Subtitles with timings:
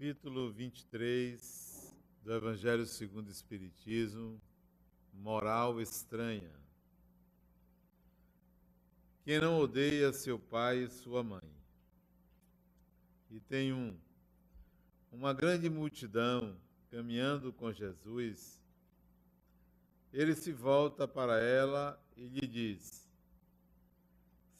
[0.00, 1.94] capítulo 23
[2.24, 4.40] do Evangelho segundo o Espiritismo,
[5.12, 6.50] moral estranha.
[9.22, 11.52] Quem não odeia seu pai e sua mãe.
[13.30, 13.94] E tem um,
[15.12, 16.56] uma grande multidão
[16.90, 18.58] caminhando com Jesus.
[20.14, 23.06] Ele se volta para ela e lhe diz: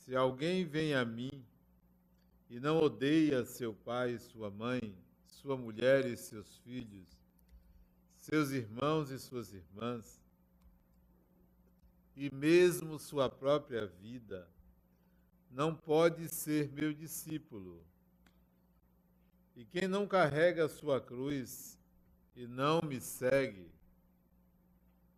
[0.00, 1.42] Se alguém vem a mim
[2.50, 4.94] e não odeia seu pai e sua mãe,
[5.40, 7.08] sua mulher e seus filhos,
[8.18, 10.20] seus irmãos e suas irmãs,
[12.14, 14.46] e mesmo sua própria vida,
[15.50, 17.82] não pode ser meu discípulo.
[19.56, 21.78] E quem não carrega sua cruz
[22.36, 23.70] e não me segue,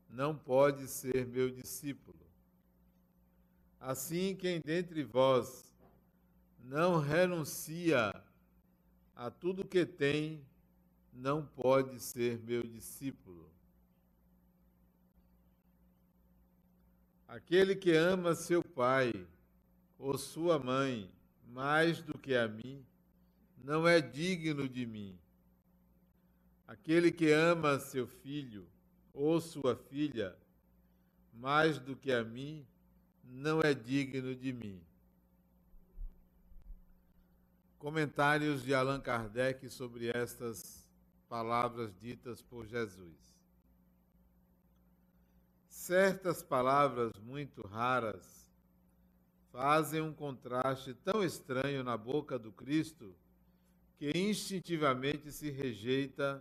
[0.09, 2.25] não pode ser meu discípulo.
[3.81, 5.75] Assim, quem dentre vós
[6.61, 8.22] não renuncia
[9.23, 10.45] a tudo que tem,
[11.13, 13.49] não pode ser meu discípulo.
[17.29, 19.13] Aquele que ama seu pai
[19.97, 21.09] ou sua mãe
[21.47, 22.85] mais do que a mim,
[23.63, 25.17] não é digno de mim.
[26.67, 28.67] Aquele que ama seu filho
[29.15, 30.37] ou sua filha
[31.33, 32.67] mais do que a mim,
[33.23, 34.83] não é digno de mim.
[37.83, 40.89] Comentários de Allan Kardec sobre estas
[41.29, 43.19] palavras ditas por Jesus.
[45.67, 48.49] Certas palavras muito raras
[49.51, 53.17] fazem um contraste tão estranho na boca do Cristo
[53.99, 56.41] que instintivamente se rejeita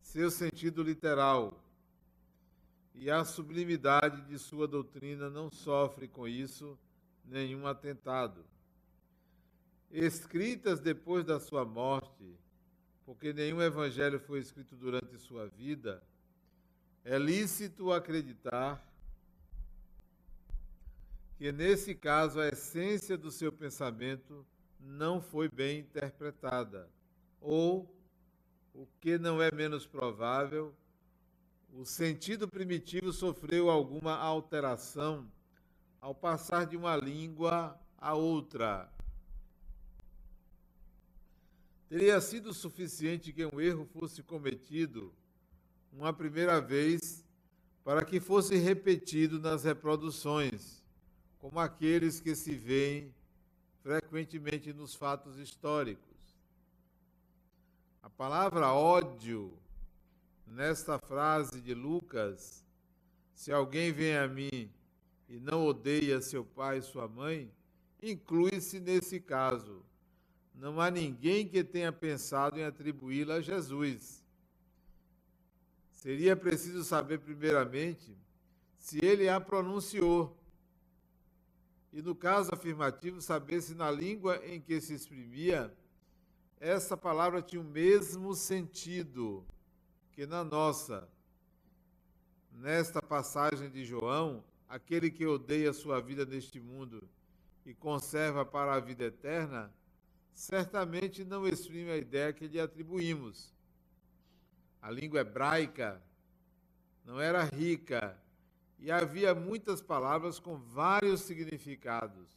[0.00, 1.64] seu sentido literal.
[2.94, 6.78] E a sublimidade de sua doutrina não sofre com isso
[7.24, 8.44] nenhum atentado
[9.90, 12.38] escritas depois da sua morte,
[13.04, 16.02] porque nenhum evangelho foi escrito durante sua vida,
[17.04, 18.86] é lícito acreditar
[21.36, 24.46] que, nesse caso, a essência do seu pensamento
[24.78, 26.88] não foi bem interpretada,
[27.40, 27.92] ou,
[28.72, 30.74] o que não é menos provável,
[31.72, 35.30] o sentido primitivo sofreu alguma alteração
[36.00, 38.90] ao passar de uma língua a outra
[41.90, 45.12] Teria sido suficiente que um erro fosse cometido
[45.92, 47.24] uma primeira vez
[47.82, 50.84] para que fosse repetido nas reproduções,
[51.40, 53.12] como aqueles que se veem
[53.82, 56.38] frequentemente nos fatos históricos.
[58.00, 59.58] A palavra ódio,
[60.46, 62.64] nesta frase de Lucas,
[63.34, 64.70] se alguém vem a mim
[65.28, 67.52] e não odeia seu pai e sua mãe,
[68.00, 69.89] inclui-se nesse caso
[70.60, 74.22] não há ninguém que tenha pensado em atribuí-la a Jesus.
[75.90, 78.14] Seria preciso saber, primeiramente,
[78.78, 80.36] se ele a pronunciou.
[81.90, 85.74] E, no caso afirmativo, saber se na língua em que se exprimia,
[86.60, 89.46] essa palavra tinha o mesmo sentido
[90.12, 91.08] que na nossa.
[92.52, 97.08] Nesta passagem de João, aquele que odeia sua vida neste mundo
[97.64, 99.72] e conserva para a vida eterna,
[100.34, 103.52] certamente não exprime a ideia que lhe atribuímos.
[104.80, 106.02] A língua hebraica
[107.04, 108.18] não era rica
[108.78, 112.28] e havia muitas palavras com vários significados.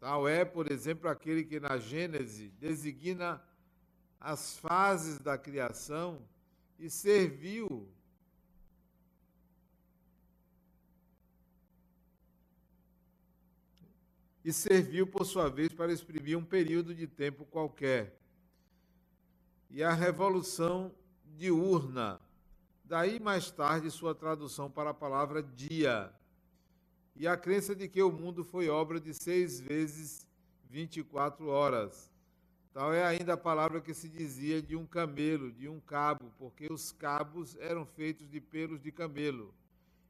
[0.00, 3.42] Tal é, por exemplo, aquele que na Gênese designa
[4.20, 6.22] as fases da criação
[6.78, 7.88] e serviu
[14.44, 18.18] e serviu, por sua vez, para exprimir um período de tempo qualquer.
[19.70, 20.94] E a revolução
[21.36, 22.20] diurna,
[22.84, 26.12] daí mais tarde sua tradução para a palavra dia,
[27.14, 30.26] e a crença de que o mundo foi obra de seis vezes
[30.70, 32.10] 24 horas.
[32.72, 36.72] Tal é ainda a palavra que se dizia de um camelo, de um cabo, porque
[36.72, 39.52] os cabos eram feitos de pelos de camelo,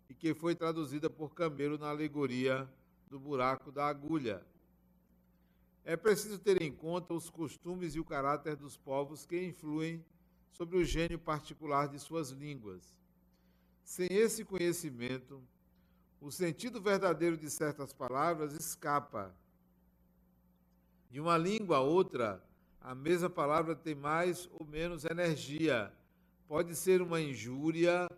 [0.09, 2.69] e que foi traduzida por camelo na alegoria
[3.09, 4.45] do buraco da agulha.
[5.85, 10.05] É preciso ter em conta os costumes e o caráter dos povos que influem
[10.53, 12.97] sobre o gênio particular de suas línguas.
[13.83, 15.43] Sem esse conhecimento,
[16.21, 19.35] o sentido verdadeiro de certas palavras escapa.
[21.11, 22.45] De uma língua a outra,
[22.81, 25.93] a mesma palavra tem mais ou menos energia.
[26.47, 28.11] Pode ser uma injúria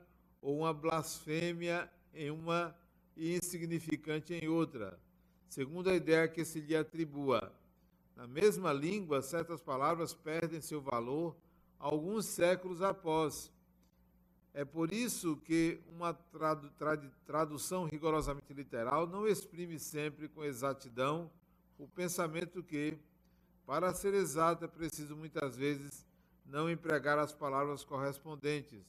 [0.42, 2.76] ou uma blasfêmia em uma
[3.16, 4.98] e insignificante em outra,
[5.48, 7.52] segundo a ideia que se lhe atribua.
[8.16, 11.36] Na mesma língua, certas palavras perdem seu valor
[11.78, 13.50] alguns séculos após.
[14.52, 16.70] É por isso que uma tradu
[17.24, 21.30] tradução rigorosamente literal não exprime sempre com exatidão
[21.78, 22.98] o pensamento que,
[23.64, 26.04] para ser exato, é preciso muitas vezes
[26.44, 28.84] não empregar as palavras correspondentes,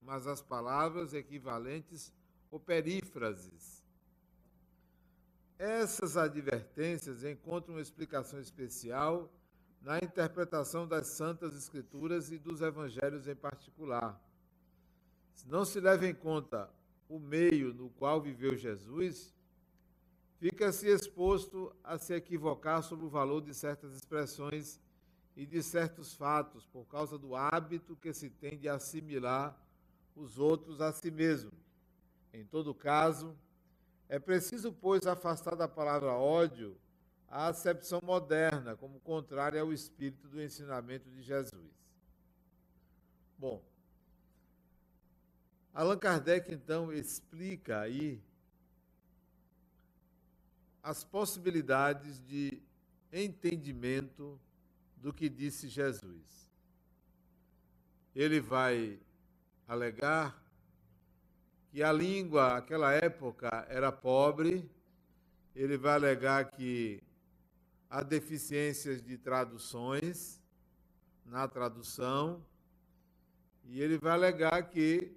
[0.00, 2.12] mas as palavras equivalentes
[2.50, 3.84] ou perífrases.
[5.58, 9.30] Essas advertências encontram uma explicação especial
[9.82, 14.20] na interpretação das Santas Escrituras e dos Evangelhos em particular.
[15.34, 16.70] Se não se leva em conta
[17.08, 19.34] o meio no qual viveu Jesus,
[20.38, 24.80] fica-se exposto a se equivocar sobre o valor de certas expressões
[25.36, 29.58] e de certos fatos, por causa do hábito que se tem de assimilar
[30.14, 31.52] os outros a si mesmo.
[32.32, 33.36] Em todo caso,
[34.08, 36.76] é preciso, pois, afastar da palavra ódio
[37.28, 41.70] a acepção moderna, como contrária ao espírito do ensinamento de Jesus.
[43.38, 43.62] Bom,
[45.72, 48.20] Allan Kardec então explica aí
[50.82, 52.60] as possibilidades de
[53.12, 54.40] entendimento
[54.96, 56.50] do que disse Jesus.
[58.14, 58.98] Ele vai
[59.68, 60.42] alegar
[61.70, 64.68] que a língua, naquela época, era pobre,
[65.54, 67.00] ele vai alegar que
[67.88, 70.40] há deficiências de traduções
[71.24, 72.44] na tradução,
[73.64, 75.16] e ele vai alegar que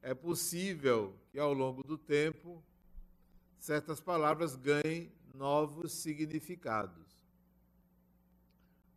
[0.00, 2.60] é possível que ao longo do tempo
[3.60, 7.06] certas palavras ganhem novos significados.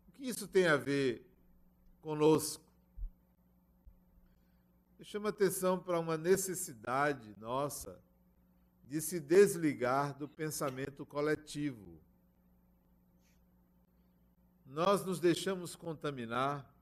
[0.07, 1.23] O que isso tem a ver
[2.01, 2.64] conosco?
[4.97, 7.99] Eu chamo atenção para uma necessidade nossa
[8.87, 11.99] de se desligar do pensamento coletivo.
[14.65, 16.73] Nós nos deixamos contaminar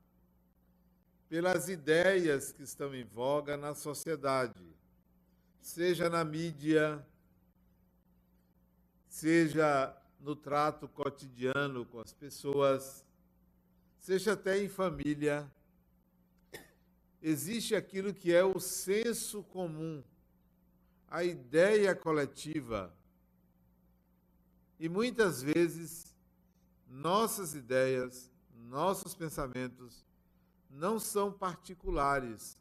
[1.28, 4.64] pelas ideias que estão em voga na sociedade,
[5.60, 7.04] seja na mídia,
[9.08, 13.04] seja no trato cotidiano com as pessoas,
[14.00, 15.52] seja até em família
[17.24, 20.04] existe aquilo que é o senso comum,
[21.08, 22.94] a ideia coletiva.
[24.78, 26.14] E muitas vezes
[26.86, 30.06] nossas ideias, nossos pensamentos
[30.70, 32.58] não são particulares.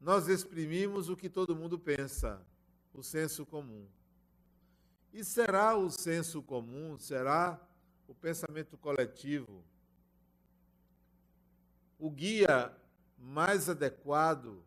[0.00, 2.44] Nós exprimimos o que todo mundo pensa,
[2.92, 3.86] o senso comum.
[5.12, 7.60] E será o senso comum, será
[8.08, 9.64] o pensamento coletivo
[11.98, 12.72] o guia
[13.18, 14.62] mais adequado,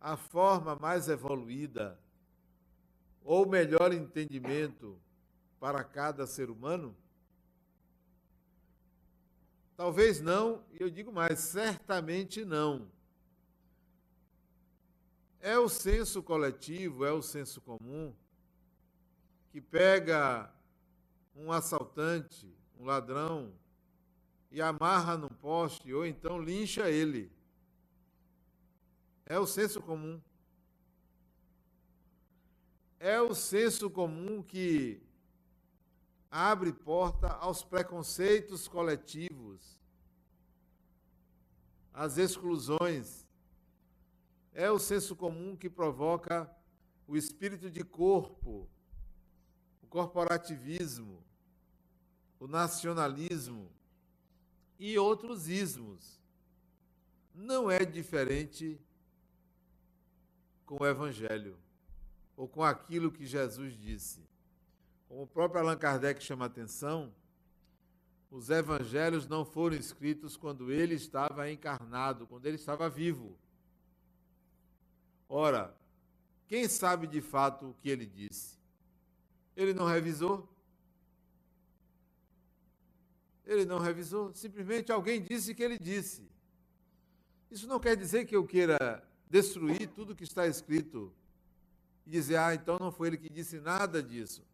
[0.00, 1.98] a forma mais evoluída,
[3.24, 4.98] ou melhor entendimento
[5.58, 6.96] para cada ser humano?
[9.76, 12.90] Talvez não, e eu digo mais, certamente não.
[15.40, 18.12] É o senso coletivo, é o senso comum,
[19.50, 20.52] que pega
[21.34, 23.52] um assaltante, um ladrão,
[24.50, 27.30] e amarra num poste, ou então lincha ele.
[29.26, 30.20] É o senso comum.
[32.98, 35.02] É o senso comum que
[36.30, 39.78] abre porta aos preconceitos coletivos,
[41.92, 43.26] às exclusões.
[44.52, 46.50] É o senso comum que provoca
[47.06, 48.68] o espírito de corpo,
[49.82, 51.22] o corporativismo,
[52.40, 53.70] o nacionalismo
[54.78, 56.20] e outros ismos.
[57.34, 58.80] Não é diferente
[60.64, 61.58] com o Evangelho
[62.36, 64.22] ou com aquilo que Jesus disse.
[65.08, 67.12] Como o próprio Allan Kardec chama a atenção,
[68.30, 73.36] os evangelhos não foram escritos quando ele estava encarnado, quando ele estava vivo.
[75.28, 75.74] Ora,
[76.46, 78.58] quem sabe de fato o que ele disse?
[79.56, 80.48] Ele não revisou?
[83.48, 86.30] Ele não revisou, simplesmente alguém disse que ele disse.
[87.50, 91.10] Isso não quer dizer que eu queira destruir tudo que está escrito
[92.06, 94.46] e dizer, ah, então não foi ele que disse nada disso.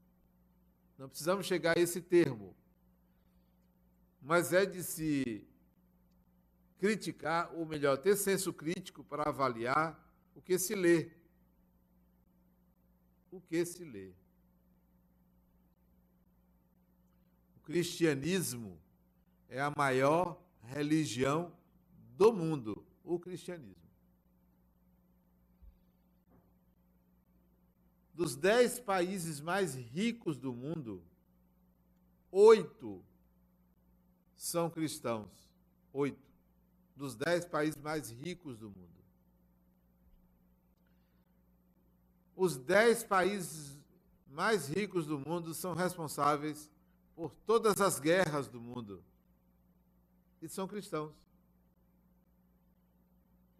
[0.97, 2.55] Não precisamos chegar a esse termo.
[4.23, 5.45] Mas é de se
[6.79, 10.01] criticar, ou melhor, ter senso crítico para avaliar
[10.37, 11.11] o que se lê.
[13.33, 14.13] O que se lê.
[17.57, 18.84] O cristianismo
[19.55, 21.53] é a maior religião
[22.17, 23.89] do mundo, o cristianismo.
[28.13, 31.05] Dos dez países mais ricos do mundo,
[32.33, 33.05] oito
[34.35, 35.31] são cristãos.
[35.93, 36.35] Oito.
[36.97, 39.05] Dos dez países mais ricos do mundo.
[42.35, 43.79] Os dez países
[44.27, 46.69] mais ricos do mundo são responsáveis
[47.15, 49.05] por todas as guerras do mundo.
[50.41, 51.15] E são cristãos.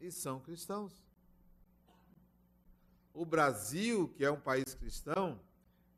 [0.01, 0.93] E são cristãos.
[3.13, 5.41] O Brasil, que é um país cristão,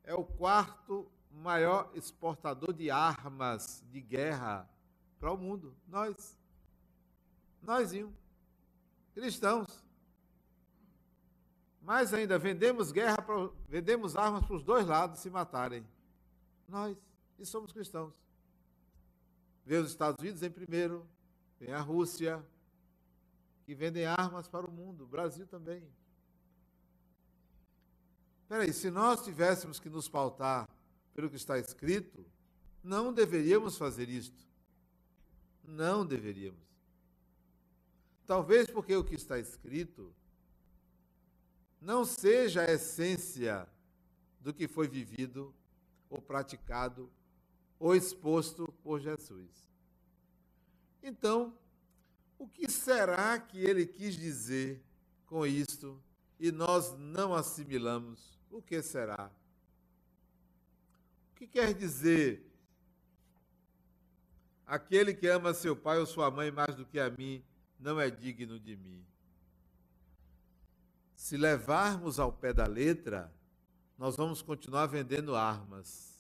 [0.05, 4.69] é o quarto maior exportador de armas de guerra
[5.19, 5.75] para o mundo.
[5.89, 6.39] Nós.
[7.63, 7.91] Nós,
[9.15, 9.85] cristãos.
[11.81, 15.87] Mais ainda, vendemos guerra, pra, vendemos armas para os dois lados se matarem.
[16.69, 16.97] Nós,
[17.39, 18.13] e somos cristãos.
[19.67, 21.05] Vem os Estados Unidos em primeiro,
[21.59, 22.41] vem a Rússia,
[23.65, 25.83] que vendem armas para o mundo, o Brasil também.
[28.49, 30.69] Peraí, se nós tivéssemos que nos pautar
[31.13, 32.25] pelo que está escrito,
[32.81, 34.47] não deveríamos fazer isto.
[35.65, 36.65] Não deveríamos.
[38.25, 40.15] Talvez porque o que está escrito
[41.81, 43.69] não seja a essência
[44.41, 45.53] do que foi vivido,
[46.09, 47.11] ou praticado,
[47.79, 49.51] ou exposto por Jesus.
[51.03, 51.57] Então,
[52.39, 54.83] o que será que ele quis dizer
[55.27, 56.03] com isto
[56.39, 58.39] e nós não assimilamos?
[58.51, 59.31] O que será?
[61.33, 62.51] O que quer dizer
[64.67, 67.45] aquele que ama seu pai ou sua mãe mais do que a mim
[67.79, 69.05] não é digno de mim?
[71.15, 73.33] Se levarmos ao pé da letra,
[73.99, 76.16] nós vamos continuar vendendo armas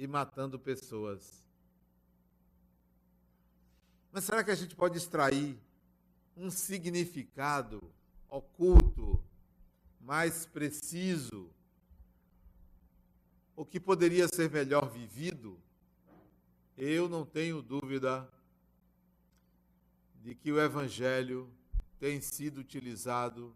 [0.00, 1.46] e matando pessoas.
[4.10, 5.60] Mas será que a gente pode extrair
[6.34, 7.82] um significado
[8.26, 9.22] oculto,
[10.00, 11.50] mais preciso,
[13.54, 15.60] o que poderia ser melhor vivido?
[16.78, 18.26] Eu não tenho dúvida
[20.14, 21.52] de que o Evangelho
[21.98, 23.54] tem sido utilizado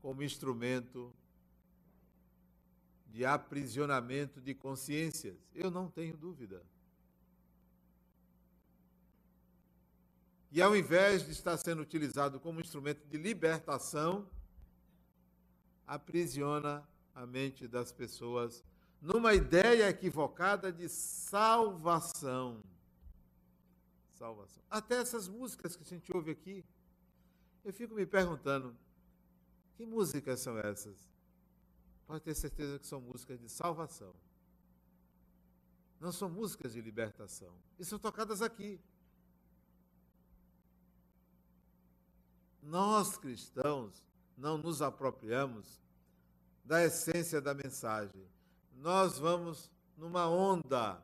[0.00, 1.12] como instrumento
[3.12, 5.36] de aprisionamento de consciências.
[5.54, 6.62] Eu não tenho dúvida.
[10.50, 14.26] E ao invés de estar sendo utilizado como instrumento de libertação,
[15.86, 18.64] aprisiona a mente das pessoas
[19.00, 22.62] numa ideia equivocada de salvação.
[24.10, 24.62] Salvação.
[24.70, 26.64] Até essas músicas que a gente ouve aqui,
[27.62, 28.74] eu fico me perguntando,
[29.74, 31.11] que músicas são essas?
[32.12, 34.14] Pode ter certeza que são músicas de salvação.
[35.98, 37.54] Não são músicas de libertação.
[37.78, 38.78] E são tocadas aqui.
[42.60, 44.04] Nós cristãos
[44.36, 45.80] não nos apropriamos
[46.62, 48.28] da essência da mensagem.
[48.74, 51.02] Nós vamos numa onda.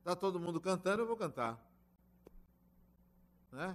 [0.00, 1.58] Está todo mundo cantando, eu vou cantar.
[3.50, 3.74] Né?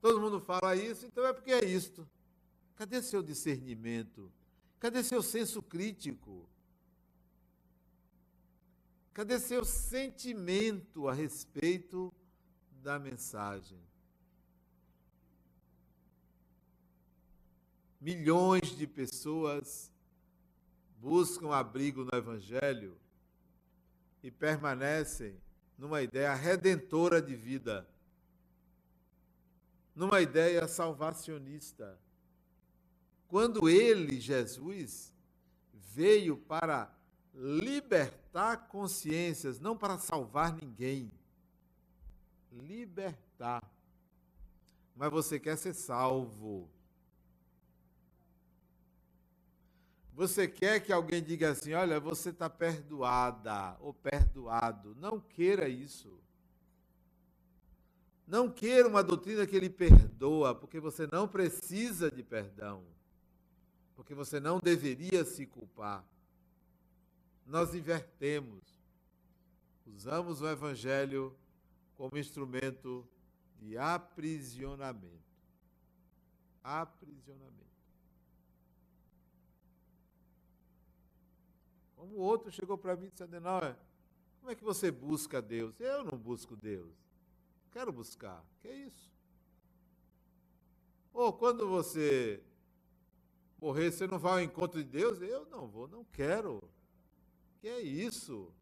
[0.00, 2.08] Todo mundo fala isso, então é porque é isto.
[2.76, 4.32] Cadê seu discernimento?
[4.80, 6.48] Cadê seu senso crítico?
[9.12, 12.10] Cadê seu sentimento a respeito
[12.82, 13.78] da mensagem?
[18.00, 19.92] Milhões de pessoas
[20.96, 22.98] buscam abrigo no Evangelho
[24.22, 25.38] e permanecem
[25.76, 27.86] numa ideia redentora de vida,
[29.94, 32.00] numa ideia salvacionista
[33.30, 35.14] quando ele, Jesus,
[35.72, 36.92] veio para
[37.32, 41.12] libertar consciências, não para salvar ninguém.
[42.50, 43.62] Libertar.
[44.96, 46.68] Mas você quer ser salvo.
[50.12, 54.96] Você quer que alguém diga assim: olha, você está perdoada ou perdoado.
[54.96, 56.18] Não queira isso.
[58.26, 62.84] Não queira uma doutrina que ele perdoa, porque você não precisa de perdão
[64.00, 66.02] porque você não deveria se culpar.
[67.44, 68.64] Nós invertemos.
[69.86, 71.36] Usamos o Evangelho
[71.98, 73.06] como instrumento
[73.58, 75.20] de aprisionamento.
[76.64, 77.52] Aprisionamento.
[81.94, 83.76] Como o outro chegou para mim e disse, Adenauer,
[84.38, 85.78] como é que você busca Deus?
[85.78, 86.96] Eu não busco Deus.
[87.70, 88.42] Quero buscar.
[88.62, 89.12] Que é isso?
[91.12, 92.42] Ou quando você
[93.60, 95.20] morrer, você não vai ao encontro de Deus?
[95.20, 96.62] Eu não vou, não quero.
[97.60, 98.52] Que é isso?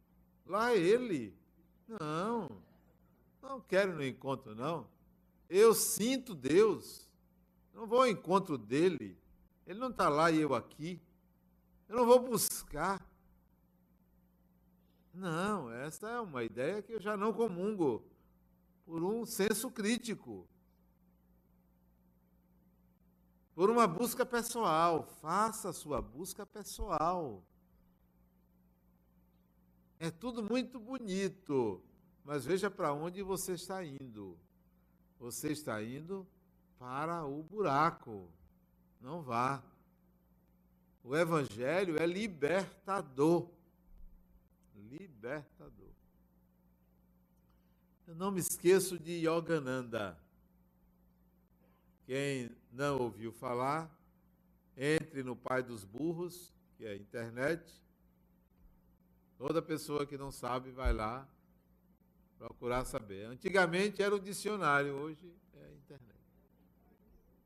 [0.45, 1.37] Lá é ele.
[1.87, 2.49] Não,
[3.41, 4.87] não quero no encontro, não.
[5.49, 7.09] Eu sinto Deus.
[7.73, 9.17] Não vou ao encontro dele.
[9.67, 11.01] Ele não está lá e eu aqui.
[11.89, 13.01] Eu não vou buscar.
[15.15, 18.05] Não, essa é uma ideia que eu já não comungo
[18.85, 20.47] por um senso crítico.
[23.59, 25.03] Por uma busca pessoal.
[25.21, 27.43] Faça a sua busca pessoal.
[29.99, 31.83] É tudo muito bonito,
[32.25, 34.39] mas veja para onde você está indo.
[35.19, 36.25] Você está indo
[36.79, 38.31] para o buraco.
[39.01, 39.61] Não vá.
[41.03, 43.51] O Evangelho é libertador.
[44.77, 45.91] Libertador.
[48.07, 50.17] Eu não me esqueço de Yogananda.
[52.07, 53.91] Quem não ouviu falar,
[54.77, 57.83] entre no Pai dos Burros, que é a internet.
[59.37, 61.29] Toda pessoa que não sabe vai lá
[62.39, 63.25] procurar saber.
[63.25, 66.21] Antigamente era o dicionário, hoje é a internet.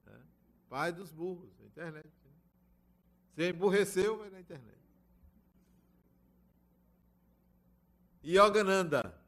[0.07, 0.17] É.
[0.69, 2.09] Pai dos burros, a internet.
[3.35, 4.79] Você emburreceu, vai na internet.
[8.23, 9.19] Yogananda.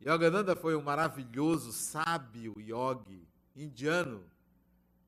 [0.00, 3.26] Yogananda foi um maravilhoso, sábio yogi
[3.56, 4.33] indiano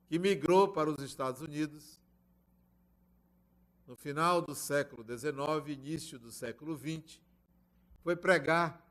[0.09, 2.01] que migrou para os Estados Unidos
[3.87, 7.21] no final do século XIX, início do século XX,
[8.03, 8.85] foi pregar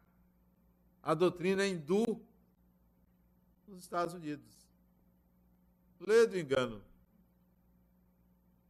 [1.03, 2.25] a doutrina hindu
[3.67, 4.65] nos Estados Unidos.
[5.99, 6.81] Lê do engano.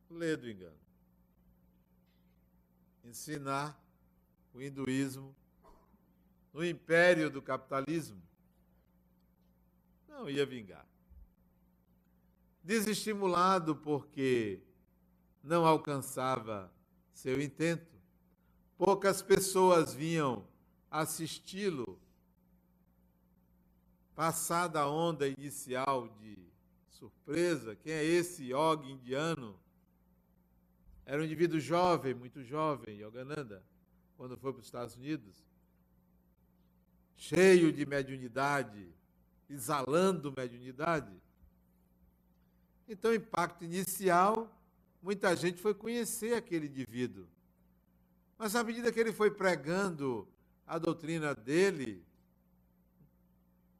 [0.10, 0.78] Lê do engano.
[3.04, 3.80] Ensinar
[4.54, 5.36] o hinduísmo
[6.52, 8.22] no império do capitalismo
[10.08, 10.86] não ia vingar.
[12.66, 14.60] Desestimulado porque
[15.44, 16.74] não alcançava
[17.14, 17.96] seu intento,
[18.76, 20.48] poucas pessoas vinham
[20.90, 22.02] assisti-lo,
[24.16, 26.40] passada a onda inicial de
[26.90, 29.60] surpresa, quem é esse yogi indiano?
[31.06, 33.64] Era um indivíduo jovem, muito jovem, Yogananda,
[34.18, 35.46] quando foi para os Estados Unidos,
[37.16, 38.92] cheio de mediunidade,
[39.48, 41.25] exalando mediunidade.
[42.88, 44.52] Então, o impacto inicial,
[45.02, 47.28] muita gente foi conhecer aquele indivíduo.
[48.38, 50.28] Mas à medida que ele foi pregando
[50.68, 52.06] a doutrina dele,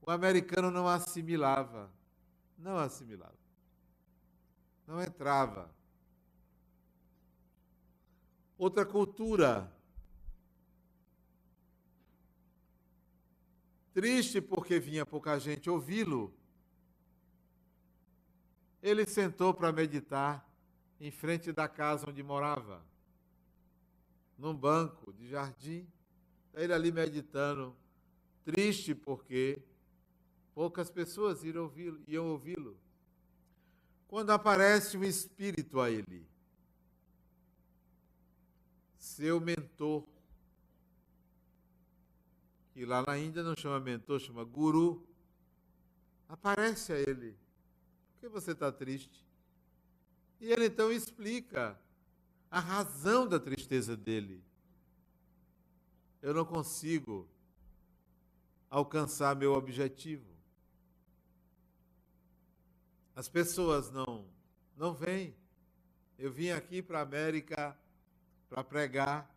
[0.02, 1.92] o americano não assimilava.
[2.58, 3.36] Não assimilava.
[4.88, 5.70] Não entrava.
[8.58, 9.76] Outra cultura
[13.96, 16.34] Triste porque vinha pouca gente ouvi-lo.
[18.86, 20.48] Ele sentou para meditar
[21.00, 22.86] em frente da casa onde morava,
[24.38, 25.88] num banco de jardim.
[26.54, 27.76] Ele ali meditando,
[28.44, 29.58] triste porque
[30.54, 32.00] poucas pessoas iam ouvi-lo.
[32.08, 32.78] Iam ouvi-lo.
[34.08, 36.24] Quando aparece um espírito a ele,
[39.00, 40.06] seu mentor,
[42.72, 45.04] que lá na Índia não chama mentor, chama guru,
[46.30, 47.45] aparece a ele.
[48.26, 49.24] Que você está triste?
[50.42, 51.80] E ele então explica
[52.50, 54.44] a razão da tristeza dele.
[56.24, 57.30] Eu não consigo
[58.68, 60.26] alcançar meu objetivo.
[63.16, 64.26] As pessoas não
[64.76, 65.36] não vêm.
[66.18, 67.78] Eu vim aqui para a América
[68.50, 69.32] para pregar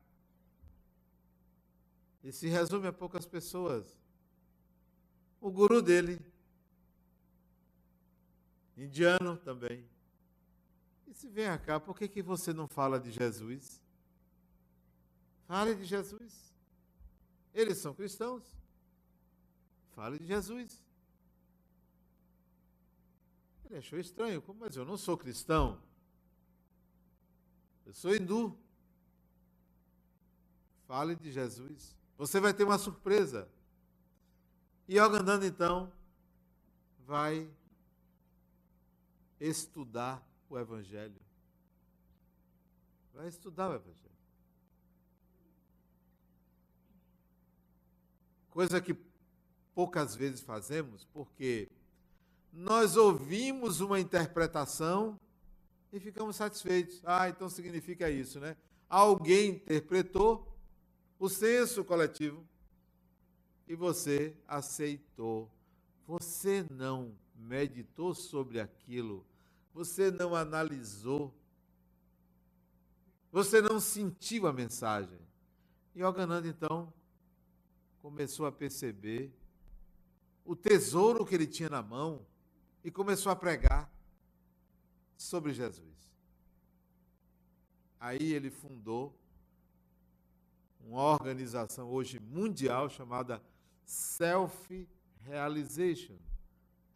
[2.25, 3.95] e se resume a poucas pessoas.
[5.43, 6.19] O guru dele,
[8.85, 9.85] indiano também.
[11.07, 13.83] E se vem cá, por que, que você não fala de Jesus?
[15.47, 16.55] Fale de Jesus.
[17.55, 18.45] Eles são cristãos.
[19.95, 20.83] Fale de Jesus.
[23.65, 25.83] Ele achou estranho, mas eu não sou cristão.
[27.85, 28.59] Eu sou hindu.
[30.87, 31.97] Fale de Jesus.
[32.17, 33.49] Você vai ter uma surpresa.
[34.87, 35.93] E Yogananda, então,
[37.07, 37.51] vai
[39.41, 41.21] estudar o Evangelho.
[43.15, 44.09] Vai estudar o Evangelho.
[48.51, 48.97] Coisa que
[49.75, 51.69] poucas vezes fazemos, porque
[52.53, 55.19] nós ouvimos uma interpretação
[55.93, 57.01] e ficamos satisfeitos.
[57.05, 58.57] Ah, então significa isso, né?
[58.89, 60.57] Alguém interpretou
[61.19, 62.45] o senso coletivo
[63.67, 65.51] e você aceitou.
[66.07, 69.25] Você não meditou sobre aquilo,
[69.73, 71.33] você não analisou,
[73.31, 75.21] você não sentiu a mensagem.
[75.95, 76.93] E Yogananda, então,
[78.03, 79.33] começou a perceber
[80.45, 82.27] o tesouro que ele tinha na mão
[82.83, 83.89] e começou a pregar
[85.17, 86.11] sobre Jesus.
[88.01, 89.17] Aí ele fundou
[90.81, 93.43] uma organização hoje mundial chamada
[93.85, 96.17] Self-Realization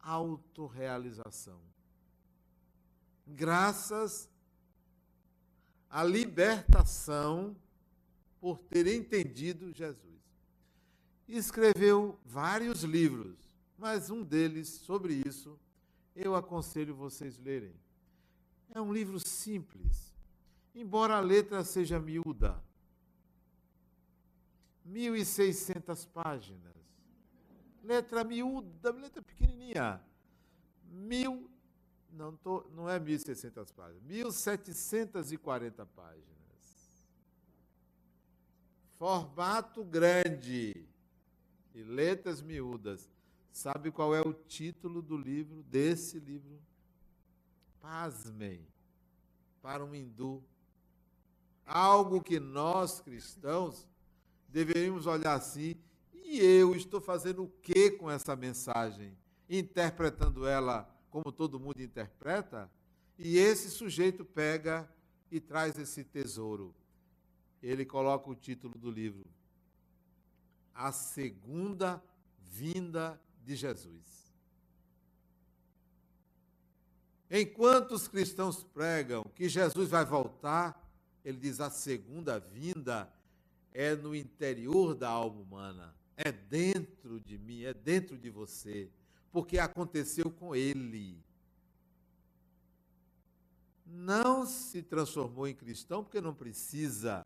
[0.03, 1.59] autorrealização.
[3.25, 4.29] Graças
[5.89, 7.55] à libertação
[8.39, 10.21] por ter entendido Jesus.
[11.27, 13.37] Escreveu vários livros,
[13.77, 15.57] mas um deles sobre isso
[16.15, 17.73] eu aconselho vocês lerem.
[18.69, 20.13] É um livro simples,
[20.75, 22.61] embora a letra seja miúda.
[24.87, 26.82] 1.600 páginas.
[27.83, 30.01] Letra miúda, letra pequenininha.
[30.89, 31.49] Mil,
[32.11, 36.33] não, tô, não é 1.600 páginas, 1.740 páginas.
[38.97, 40.87] Formato grande
[41.73, 43.11] e letras miúdas.
[43.51, 46.59] Sabe qual é o título do livro, desse livro?
[47.81, 48.65] Pasmem,
[49.61, 50.41] para um hindu.
[51.65, 53.87] Algo que nós cristãos
[54.47, 55.75] deveríamos olhar assim,
[56.33, 59.15] e eu estou fazendo o que com essa mensagem?
[59.47, 62.71] Interpretando ela como todo mundo interpreta?
[63.17, 64.91] E esse sujeito pega
[65.29, 66.73] e traz esse tesouro.
[67.61, 69.29] Ele coloca o título do livro:
[70.73, 72.03] A Segunda
[72.39, 74.33] Vinda de Jesus.
[77.29, 80.83] Enquanto os cristãos pregam que Jesus vai voltar,
[81.23, 83.11] ele diz: a segunda vinda
[83.71, 88.89] é no interior da alma humana, é dentro de mim, é dentro de você,
[89.31, 91.23] porque aconteceu com ele.
[93.85, 97.25] Não se transformou em cristão porque não precisa.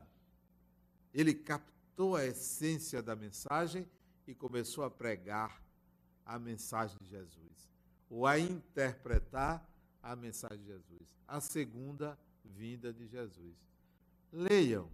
[1.12, 3.88] Ele captou a essência da mensagem
[4.26, 5.62] e começou a pregar
[6.24, 7.70] a mensagem de Jesus,
[8.10, 9.66] ou a interpretar
[10.02, 13.56] a mensagem de Jesus, a segunda vinda de Jesus.
[14.30, 14.90] Leiam.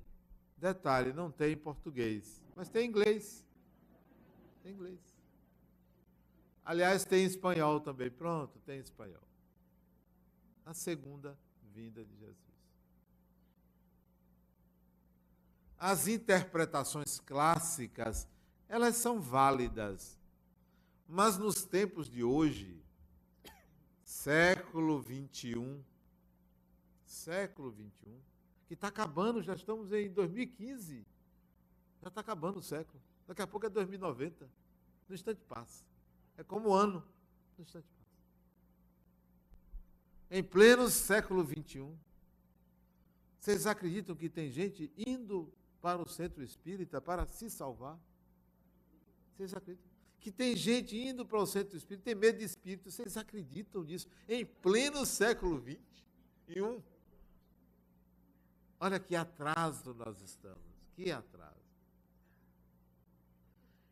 [0.57, 3.43] Detalhe, não tem em português, mas tem em inglês.
[4.64, 4.98] Tem em inglês.
[6.64, 8.11] Aliás, tem em espanhol também.
[8.11, 9.22] Pronto, tem em espanhol.
[10.64, 11.38] A segunda
[11.74, 12.38] vinda de Jesus.
[15.79, 18.27] As interpretações clássicas,
[18.66, 20.18] elas são válidas.
[21.07, 22.83] Mas nos tempos de hoje,
[24.03, 25.85] século 21,
[27.05, 28.18] século 21,
[28.66, 31.07] que está acabando, já estamos em 2015,
[32.00, 33.03] já está acabando o século.
[33.26, 34.48] Daqui a pouco é 2090,
[35.08, 35.84] no instante passa.
[36.37, 37.04] É como o ano,
[37.56, 38.04] no instante passa.
[40.30, 41.96] Em pleno século 21,
[43.38, 47.98] vocês acreditam que tem gente indo para o centro espírita para se salvar?
[49.34, 49.94] Vocês acreditam?
[50.24, 52.90] que tem gente indo para o centro espírita, tem medo de espírito.
[52.90, 54.08] Vocês acreditam nisso?
[54.26, 56.82] Em pleno século XXI.
[58.80, 60.64] Olha que atraso nós estamos.
[60.94, 61.63] Que atraso.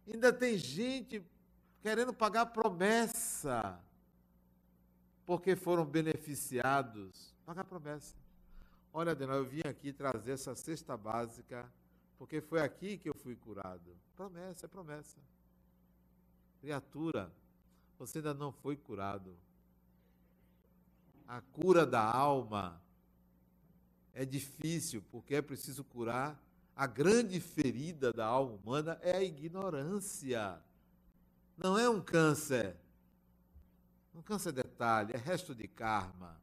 [0.07, 1.25] Ainda tem gente
[1.81, 3.81] querendo pagar promessa,
[5.25, 7.35] porque foram beneficiados.
[7.45, 8.15] Pagar promessa.
[8.93, 11.71] Olha, Adenal, eu vim aqui trazer essa cesta básica,
[12.19, 13.97] porque foi aqui que eu fui curado.
[14.15, 15.19] Promessa, é promessa.
[16.61, 17.33] Criatura,
[17.99, 19.37] você ainda não foi curado.
[21.27, 22.81] A cura da alma
[24.13, 26.39] é difícil, porque é preciso curar.
[26.83, 30.61] A grande ferida da alma humana é a ignorância.
[31.57, 32.77] Não é um câncer.
[34.13, 36.43] Um câncer é detalhe, é resto de karma.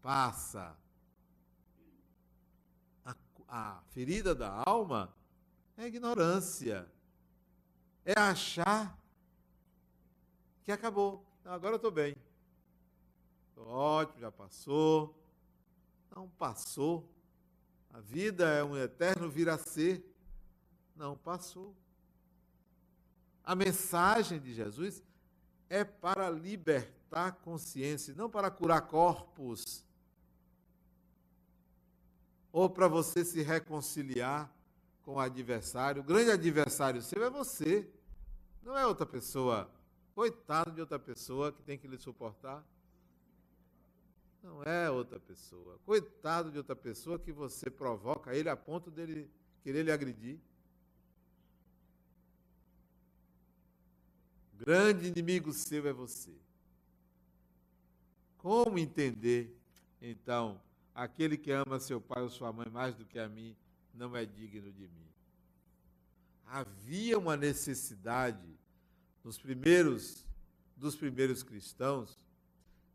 [0.00, 0.74] Passa.
[3.04, 3.14] A,
[3.46, 5.14] a ferida da alma
[5.76, 6.90] é a ignorância.
[8.06, 8.98] É achar
[10.62, 11.22] que acabou.
[11.44, 12.16] Agora eu estou bem.
[13.50, 15.14] Estou ótimo, já passou.
[16.16, 17.13] Não passou.
[17.94, 20.04] A vida é um eterno vir a ser.
[20.96, 21.76] Não passou.
[23.44, 25.00] A mensagem de Jesus
[25.70, 29.84] é para libertar consciência, não para curar corpos.
[32.50, 34.52] Ou para você se reconciliar
[35.02, 36.02] com o adversário.
[36.02, 37.88] O grande adversário seu é você,
[38.60, 39.70] não é outra pessoa.
[40.16, 42.64] Coitado de outra pessoa que tem que lhe suportar.
[44.44, 45.80] Não é outra pessoa.
[45.86, 49.30] Coitado de outra pessoa que você provoca ele a ponto dele
[49.62, 50.38] querer lhe agredir.
[54.52, 56.34] Grande inimigo seu é você.
[58.36, 59.58] Como entender,
[59.98, 60.60] então,
[60.94, 63.56] aquele que ama seu pai ou sua mãe mais do que a mim,
[63.94, 65.08] não é digno de mim?
[66.44, 68.58] Havia uma necessidade
[69.24, 70.22] nos primeiros
[70.76, 72.23] dos primeiros cristãos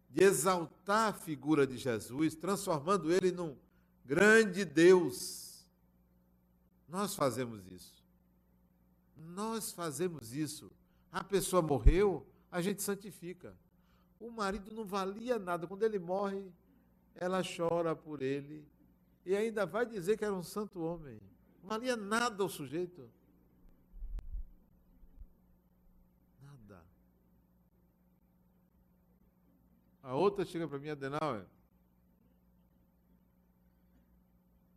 [0.10, 3.56] de exaltar a figura de Jesus, transformando ele num
[4.04, 5.48] grande Deus,
[6.88, 8.04] Nós fazemos isso.
[9.15, 10.72] Nós fazemos isso.
[11.12, 13.56] A pessoa morreu, a gente santifica.
[14.19, 15.67] O marido não valia nada.
[15.67, 16.52] Quando ele morre,
[17.13, 18.67] ela chora por ele.
[19.26, 21.19] E ainda vai dizer que era um santo homem.
[21.62, 23.08] Não valia nada o sujeito.
[26.41, 26.84] Nada.
[30.10, 31.45] A outra chega para mim, Adenauer.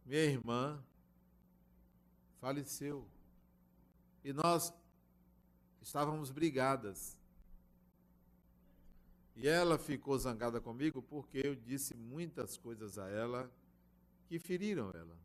[0.05, 0.85] Minha irmã
[2.39, 3.09] faleceu.
[4.23, 4.75] E nós
[5.81, 7.17] estávamos brigadas.
[9.35, 13.51] E ela ficou zangada comigo porque eu disse muitas coisas a ela
[14.27, 15.19] que feriram ela.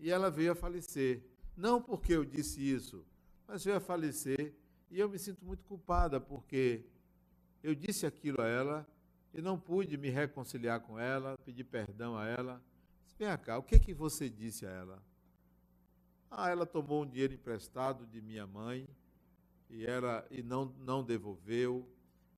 [0.00, 1.22] E ela veio a falecer.
[1.56, 3.06] Não porque eu disse isso,
[3.46, 4.52] mas veio a falecer.
[4.90, 6.84] E eu me sinto muito culpada porque
[7.62, 8.86] eu disse aquilo a ela
[9.32, 12.62] e não pude me reconciliar com ela, pedir perdão a ela.
[13.18, 15.02] Vem cá, o que, que você disse a ela?
[16.30, 18.88] Ah, ela tomou um dinheiro emprestado de minha mãe
[19.70, 21.88] e, era, e não, não devolveu.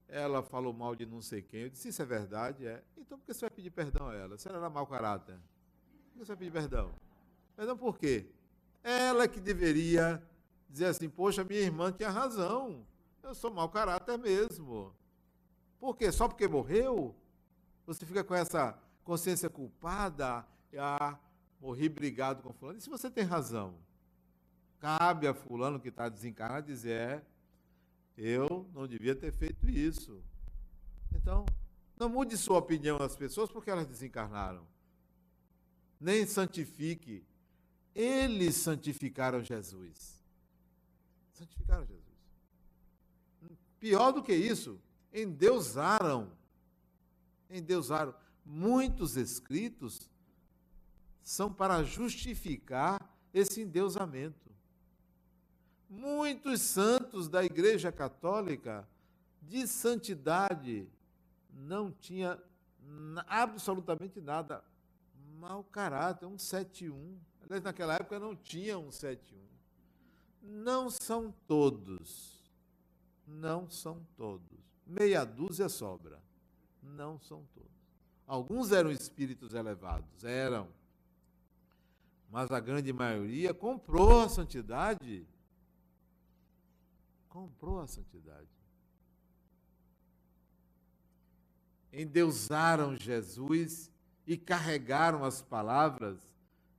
[0.09, 1.62] Ela falou mal de não sei quem.
[1.62, 2.66] Eu disse, isso é verdade?
[2.66, 2.83] É.
[2.96, 4.38] Então por que você vai pedir perdão a ela?
[4.38, 6.92] Se ela era mau caráter, por que você vai pedir perdão?
[7.57, 8.26] Perdão por quê?
[8.83, 10.22] Ela que deveria
[10.68, 12.87] dizer assim, poxa, minha irmã tinha razão.
[13.22, 14.94] Eu sou mau caráter mesmo.
[15.79, 16.11] Por quê?
[16.11, 17.14] Só porque morreu?
[17.87, 20.47] Você fica com essa consciência culpada?
[20.77, 21.19] Ah,
[21.61, 22.79] morri brigado com fulano.
[22.79, 23.75] E se você tem razão?
[24.81, 27.23] Cabe a fulano que está desencarnado dizer, é,
[28.17, 30.23] eu não devia ter feito isso.
[31.14, 31.45] Então,
[31.97, 34.67] não mude sua opinião das pessoas porque elas desencarnaram.
[36.01, 37.25] Nem santifique.
[37.95, 40.23] Eles santificaram Jesus.
[41.33, 42.05] Santificaram Jesus.
[43.81, 44.81] Pior do que isso,
[45.12, 46.31] endeusaram.
[47.51, 48.14] Endeusaram.
[48.44, 50.09] Muitos escritos
[51.23, 52.99] são para justificar
[53.33, 54.49] esse endeusamento.
[55.88, 58.88] Muitos santos da Igreja Católica
[59.40, 60.87] de santidade
[61.51, 62.40] não tinha
[63.27, 64.62] absolutamente nada.
[65.38, 67.18] Mau caráter, um 71.
[67.42, 69.38] Aliás, naquela época não tinha um 71.
[70.42, 72.42] Não são todos.
[73.27, 74.58] Não são todos.
[74.88, 76.20] Meia dúzia sobra.
[76.83, 77.68] Não são todos.
[78.27, 80.68] Alguns eram espíritos elevados, eram
[82.31, 85.27] mas a grande maioria comprou a santidade.
[87.29, 88.48] Comprou a santidade.
[91.92, 93.90] Endeusaram Jesus
[94.27, 96.18] e carregaram as palavras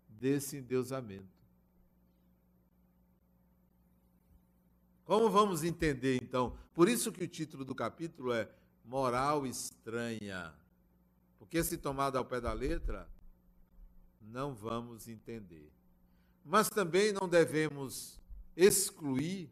[0.07, 1.38] desse endeusamento.
[5.09, 6.55] Como vamos entender então?
[6.71, 8.47] Por isso que o título do capítulo é
[8.85, 10.53] Moral Estranha.
[11.39, 13.09] Porque se tomado ao pé da letra,
[14.21, 15.73] não vamos entender.
[16.45, 18.21] Mas também não devemos
[18.55, 19.51] excluir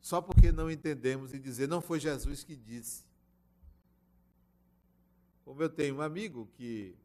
[0.00, 3.04] só porque não entendemos e dizer não foi Jesus que disse.
[5.44, 6.96] Como eu tenho um amigo que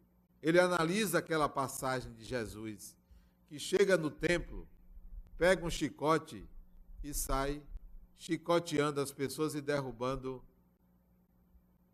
[0.41, 2.95] ele analisa aquela passagem de Jesus,
[3.49, 4.65] que chega no templo,
[5.37, 6.47] pega um chicote
[7.07, 7.63] e sai
[8.17, 10.43] chicoteando as pessoas e derrubando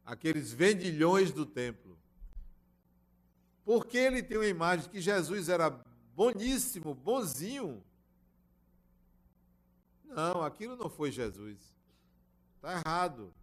[0.05, 1.97] aqueles vendilhões do templo.
[3.63, 5.69] Porque ele tem uma imagem que Jesus era
[6.15, 7.83] boníssimo, bonzinho.
[10.05, 11.59] Não, aquilo não foi Jesus.
[12.55, 13.33] Está errado.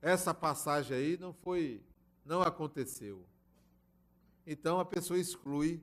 [0.00, 1.82] Essa passagem aí não foi,
[2.24, 3.26] não aconteceu.
[4.46, 5.82] Então a pessoa exclui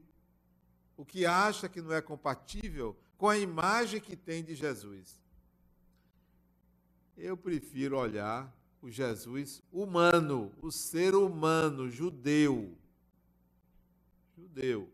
[0.96, 5.22] o que acha que não é compatível com a imagem que tem de Jesus.
[7.16, 12.76] Eu prefiro olhar o Jesus humano, o ser humano, judeu.
[14.36, 14.92] Judeu.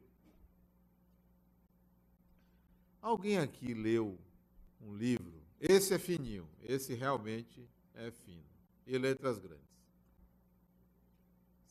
[3.02, 4.20] Alguém aqui leu
[4.82, 5.42] um livro?
[5.58, 8.44] Esse é fininho, esse realmente é fino.
[8.86, 9.64] E letras grandes.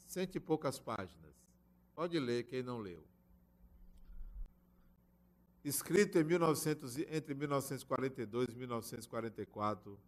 [0.06, 1.34] Cento e poucas páginas.
[1.94, 3.04] Pode ler quem não leu.
[5.66, 9.98] Escrito em 1900, entre 1942 e 1944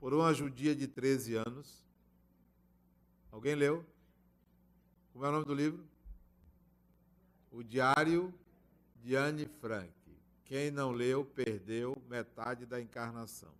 [0.00, 1.86] por uma judia de 13 anos.
[3.30, 3.86] Alguém leu?
[5.12, 5.86] Como é o nome do livro?
[7.52, 8.34] O Diário
[9.04, 9.92] de Anne Frank.
[10.44, 13.54] Quem não leu, perdeu metade da encarnação.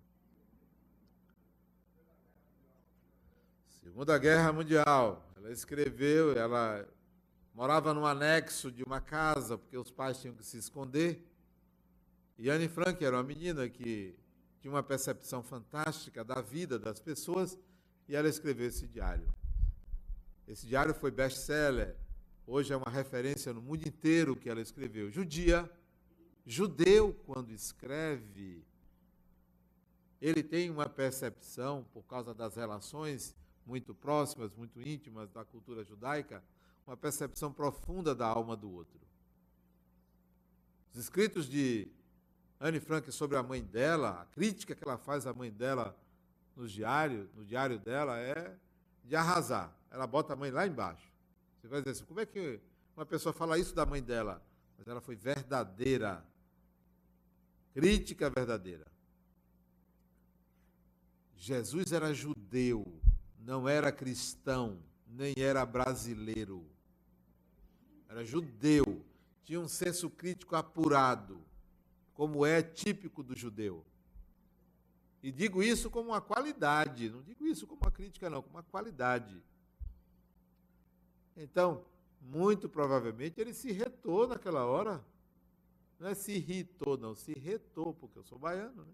[3.80, 5.24] Segunda Guerra Mundial.
[5.36, 6.84] Ela escreveu, ela
[7.54, 11.30] morava num anexo de uma casa, porque os pais tinham que se esconder.
[12.38, 14.14] E Anne Frank era uma menina que
[14.60, 17.58] tinha uma percepção fantástica da vida das pessoas
[18.08, 19.32] e ela escreveu esse diário.
[20.46, 21.96] Esse diário foi best-seller
[22.46, 25.10] hoje é uma referência no mundo inteiro que ela escreveu.
[25.10, 25.70] Judia,
[26.44, 28.64] judeu, quando escreve,
[30.20, 33.34] ele tem uma percepção, por causa das relações
[33.66, 36.42] muito próximas, muito íntimas da cultura judaica,
[36.86, 39.00] uma percepção profunda da alma do outro.
[40.92, 41.88] Os escritos de
[42.60, 45.96] Anne Frank sobre a mãe dela, a crítica que ela faz à mãe dela
[46.56, 48.56] no diário, no diário dela é
[49.02, 49.74] de arrasar.
[49.90, 51.12] Ela bota a mãe lá embaixo.
[51.60, 52.60] Você vai dizer assim, como é que
[52.96, 54.42] uma pessoa fala isso da mãe dela?
[54.78, 56.24] Mas ela foi verdadeira.
[57.72, 58.86] Crítica verdadeira.
[61.36, 62.86] Jesus era judeu,
[63.38, 66.64] não era cristão, nem era brasileiro.
[68.08, 69.04] Era judeu,
[69.44, 71.44] tinha um senso crítico apurado,
[72.14, 73.84] como é típico do judeu.
[75.22, 78.62] E digo isso como uma qualidade, não digo isso como uma crítica, não, como uma
[78.62, 79.42] qualidade.
[81.36, 81.84] Então,
[82.20, 85.04] muito provavelmente ele se retou naquela hora.
[85.98, 88.92] Não é se irritou, não, se retou, porque eu sou baiano, né?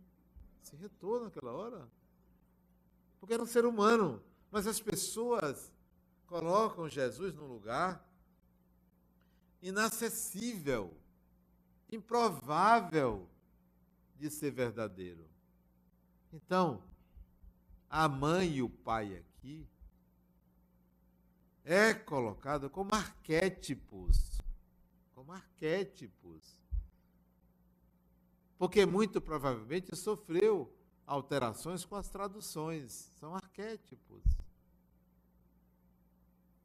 [0.62, 1.88] Se retou naquela hora.
[3.18, 4.22] Porque era um ser humano.
[4.50, 5.72] Mas as pessoas
[6.26, 8.06] colocam Jesus num lugar
[9.62, 10.94] inacessível,
[11.90, 13.28] improvável
[14.16, 15.28] de ser verdadeiro.
[16.32, 16.82] Então,
[17.88, 19.66] a mãe e o pai aqui
[21.64, 24.40] é colocado como arquétipos,
[25.14, 26.60] como arquétipos.
[28.58, 30.72] Porque muito provavelmente sofreu
[31.06, 34.22] alterações com as traduções, são arquétipos.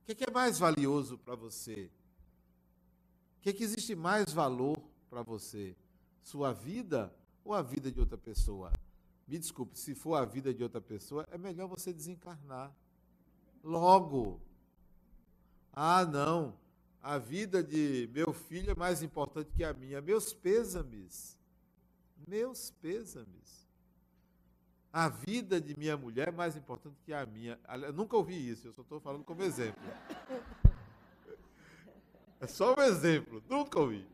[0.01, 1.89] O que é, mais valioso para você?
[3.37, 4.77] O que, é que existe mais valor
[5.09, 5.75] para você?
[6.21, 7.13] Sua vida
[7.43, 8.71] ou a vida de outra pessoa?
[9.27, 12.71] Me desculpe, se for a vida de outra pessoa, é melhor você desencarnar.
[13.63, 14.39] Logo.
[15.73, 16.55] Ah, não.
[17.01, 20.01] A vida de meu filho é mais importante que a minha.
[20.01, 21.37] Meus pêsames.
[22.27, 23.65] Meus pêsames.
[24.93, 27.59] A vida de minha mulher é mais importante que a minha.
[27.83, 29.83] Eu nunca ouvi isso, eu só estou falando como exemplo.
[32.37, 34.05] É só um exemplo, nunca ouvi.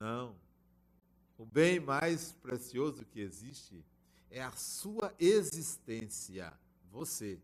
[0.00, 0.34] Não.
[1.36, 3.84] O bem mais precioso que existe
[4.30, 6.58] é a sua existência.
[6.90, 7.38] Você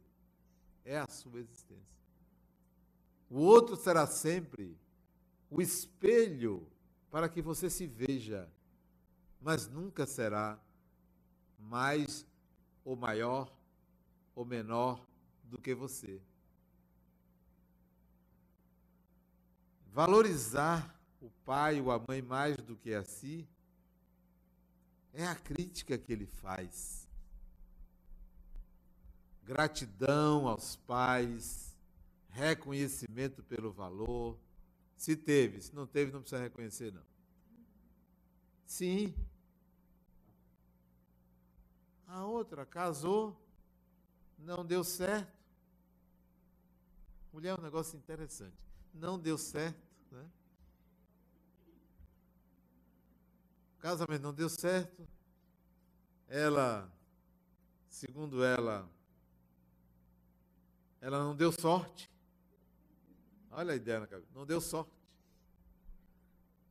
[0.82, 1.84] é a sua existência.
[3.28, 4.74] O outro será sempre
[5.50, 6.66] o espelho
[7.10, 8.50] para que você se veja,
[9.38, 10.58] mas nunca será
[11.58, 12.24] mais
[12.86, 13.54] ou maior
[14.34, 15.06] ou menor
[15.44, 16.22] do que você.
[19.92, 20.95] Valorizar
[21.26, 23.48] o pai ou a mãe mais do que a si
[25.12, 27.08] é a crítica que ele faz.
[29.42, 31.76] Gratidão aos pais,
[32.28, 34.38] reconhecimento pelo valor.
[34.96, 37.02] Se teve, se não teve, não precisa reconhecer, não.
[38.64, 39.14] Sim.
[42.06, 43.36] A outra casou,
[44.38, 45.36] não deu certo.
[47.32, 48.56] Mulher é um negócio interessante.
[48.94, 50.30] Não deu certo, né?
[53.86, 55.06] Casamento não deu certo.
[56.26, 56.92] Ela,
[57.88, 58.90] segundo ela,
[61.00, 62.10] ela não deu sorte.
[63.48, 64.90] Olha a ideia na cabeça, não deu sorte.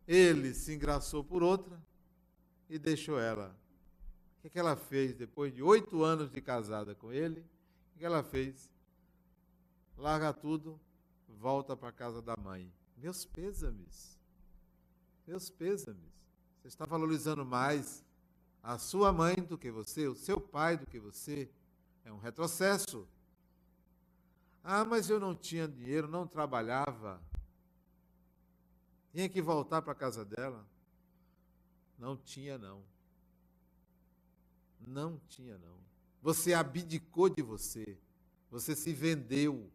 [0.05, 1.81] Ele se engraçou por outra
[2.69, 3.57] e deixou ela.
[4.37, 7.39] O que, é que ela fez depois de oito anos de casada com ele?
[7.95, 8.69] O que ela fez?
[9.97, 10.77] Larga tudo,
[11.29, 12.69] volta para a casa da mãe.
[12.97, 14.19] Meus pêsames.
[15.25, 16.24] Meus pêsames.
[16.65, 18.03] Você está valorizando mais
[18.63, 21.47] a sua mãe do que você, o seu pai do que você.
[22.03, 23.07] É um retrocesso.
[24.63, 27.21] Ah, mas eu não tinha dinheiro, não trabalhava.
[29.11, 30.65] Tinha que voltar para a casa dela.
[31.99, 32.81] Não tinha, não.
[34.87, 35.77] Não tinha, não.
[36.19, 37.95] Você abdicou de você.
[38.49, 39.71] Você se vendeu.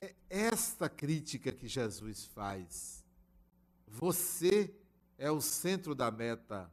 [0.00, 3.04] É esta crítica que Jesus faz.
[3.86, 4.74] Você
[5.18, 6.70] é o centro da meta.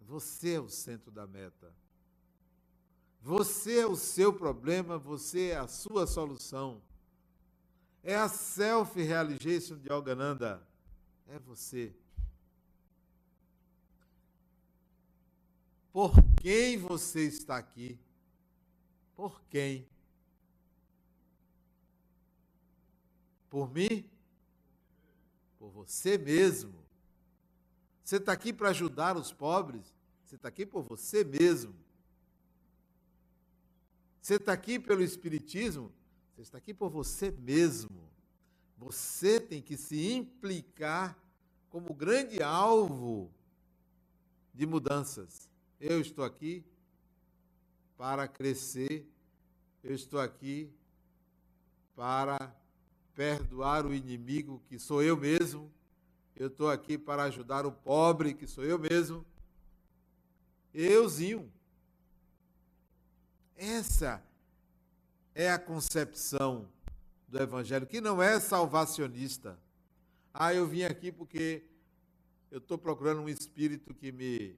[0.00, 1.72] Você é o centro da meta.
[3.20, 6.82] Você é o seu problema, você é a sua solução.
[8.02, 10.66] É a self-realization de Algananda.
[11.26, 11.94] É você.
[15.92, 17.98] Por quem você está aqui?
[19.14, 19.86] Por quem?
[23.48, 24.08] Por mim?
[25.58, 26.74] Por você mesmo.
[28.04, 29.94] Você está aqui para ajudar os pobres?
[30.24, 31.74] Você está aqui por você mesmo.
[34.20, 35.90] Você está aqui pelo Espiritismo,
[36.34, 38.10] você está aqui por você mesmo.
[38.76, 41.18] Você tem que se implicar
[41.70, 43.32] como grande alvo
[44.52, 45.48] de mudanças.
[45.80, 46.62] Eu estou aqui
[47.96, 49.10] para crescer,
[49.82, 50.70] eu estou aqui
[51.96, 52.54] para
[53.18, 55.68] perdoar o inimigo, que sou eu mesmo,
[56.36, 59.26] eu estou aqui para ajudar o pobre, que sou eu mesmo.
[60.72, 61.52] Euzinho.
[63.56, 64.22] Essa
[65.34, 66.68] é a concepção
[67.26, 69.58] do Evangelho, que não é salvacionista.
[70.32, 71.64] Ah, eu vim aqui porque
[72.52, 74.56] eu estou procurando um espírito que me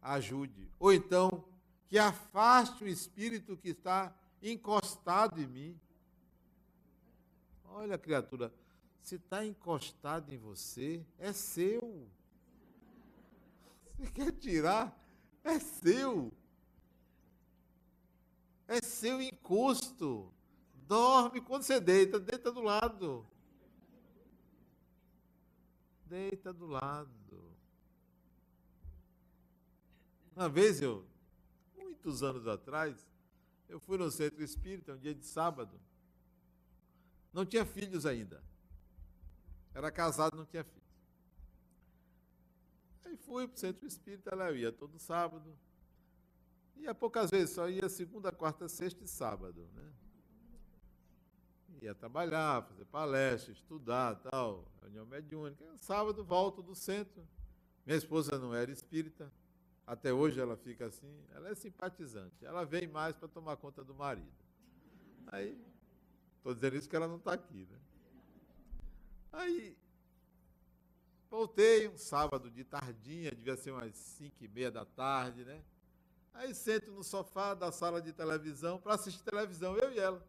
[0.00, 0.66] ajude.
[0.78, 1.44] Ou então,
[1.88, 5.80] que afaste o espírito que está encostado em mim.
[7.72, 8.52] Olha, criatura,
[9.00, 12.08] se está encostado em você, é seu.
[13.96, 14.98] Você quer tirar?
[15.44, 16.32] É seu.
[18.66, 20.32] É seu encosto.
[20.86, 23.26] Dorme quando você deita, deita do lado.
[26.06, 27.10] Deita do lado.
[30.34, 31.06] Uma vez eu,
[31.76, 33.06] muitos anos atrás,
[33.68, 35.80] eu fui no centro espírita, um dia de sábado.
[37.32, 38.42] Não tinha filhos ainda.
[39.74, 40.80] Era casado, não tinha filhos.
[43.04, 45.56] Aí fui para o centro espírita, lá eu ia todo sábado.
[46.76, 49.92] Ia poucas vezes, só ia segunda, quarta, sexta e sábado, né?
[51.82, 55.64] Ia trabalhar, fazer palestra, estudar, tal, reunião mediúnica.
[55.76, 57.26] Sábado volto do centro.
[57.86, 59.32] Minha esposa não era espírita.
[59.86, 62.44] Até hoje ela fica assim, ela é simpatizante.
[62.44, 64.30] Ela vem mais para tomar conta do marido.
[65.26, 65.58] Aí,
[66.40, 67.78] estou dizendo isso que ela não está aqui, né?
[69.32, 69.76] Aí,
[71.30, 75.62] voltei um sábado de tardinha, devia ser umas cinco e meia da tarde, né?
[76.32, 80.26] Aí sento no sofá da sala de televisão para assistir televisão, eu e ela.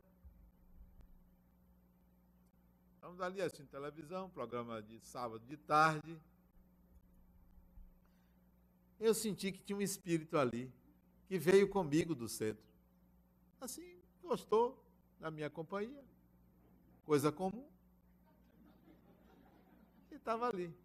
[2.95, 6.19] Estamos ali assistindo televisão, programa de sábado de tarde.
[8.99, 10.71] Eu senti que tinha um espírito ali,
[11.27, 12.63] que veio comigo do centro.
[13.59, 14.80] Assim, gostou
[15.21, 16.03] da minha companhia.
[17.05, 17.65] Coisa comum.
[20.09, 20.75] E estava ali.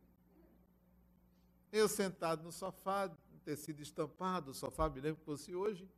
[1.73, 3.11] Eu sentado no sofá,
[3.45, 5.89] tecido estampado, o sofá, me lembro que fosse hoje.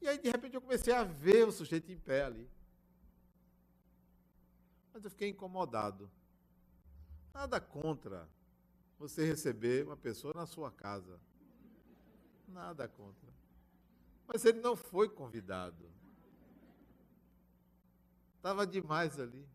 [0.00, 2.50] E aí, de repente, eu comecei a ver o sujeito em pé ali.
[4.92, 6.10] Mas eu fiquei incomodado.
[7.32, 8.28] Nada contra
[8.98, 11.20] você receber uma pessoa na sua casa.
[12.48, 13.30] Nada contra.
[14.26, 15.90] Mas ele não foi convidado.
[18.42, 19.46] Estava demais ali.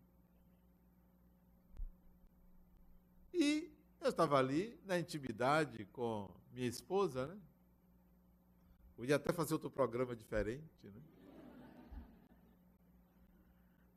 [3.33, 3.69] E
[3.99, 7.38] eu estava ali na intimidade com minha esposa, né?
[8.95, 11.01] Podia até fazer outro programa diferente, né?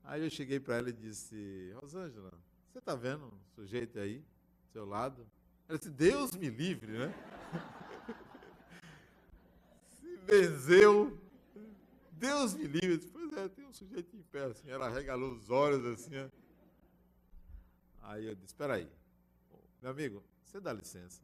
[0.03, 2.33] Aí eu cheguei para ela e disse, Rosângela,
[2.73, 5.25] você está vendo um sujeito aí, do seu lado?
[5.69, 7.15] Ela disse, Deus me livre, né?
[10.01, 11.17] Se benzeu.
[12.11, 13.20] Deus me livre.
[13.55, 16.17] Tem um sujeito em pé, assim, ela regalou os olhos assim.
[16.17, 16.29] Ó.
[18.03, 18.91] Aí eu disse, espera aí.
[19.81, 21.23] Meu amigo, você dá licença.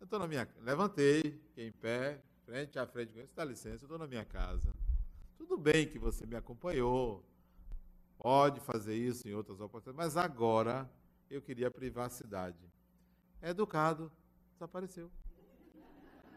[0.00, 3.28] Eu estou na minha Levantei, fiquei em pé, frente a frente com ele.
[3.28, 4.74] Você dá licença, eu estou na minha casa.
[5.38, 7.24] Tudo bem que você me acompanhou.
[8.18, 10.90] Pode fazer isso em outras oportunidades, mas agora
[11.30, 12.58] eu queria privacidade.
[13.40, 14.12] É educado,
[14.52, 15.10] desapareceu.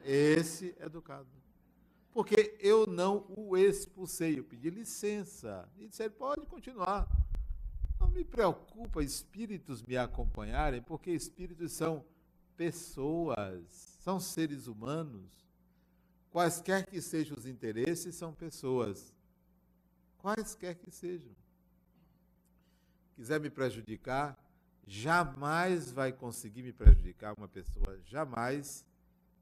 [0.04, 1.45] Esse educado.
[2.16, 5.70] Porque eu não o expulsei, eu pedi licença.
[5.78, 7.06] E disse, pode continuar.
[8.00, 12.06] Não me preocupa espíritos me acompanharem, porque espíritos são
[12.56, 13.66] pessoas,
[14.00, 15.30] são seres humanos.
[16.32, 19.14] Quaisquer que sejam os interesses, são pessoas.
[20.20, 21.36] Quaisquer que sejam.
[23.18, 24.42] Quiser me prejudicar,
[24.88, 28.86] jamais vai conseguir me prejudicar uma pessoa, jamais,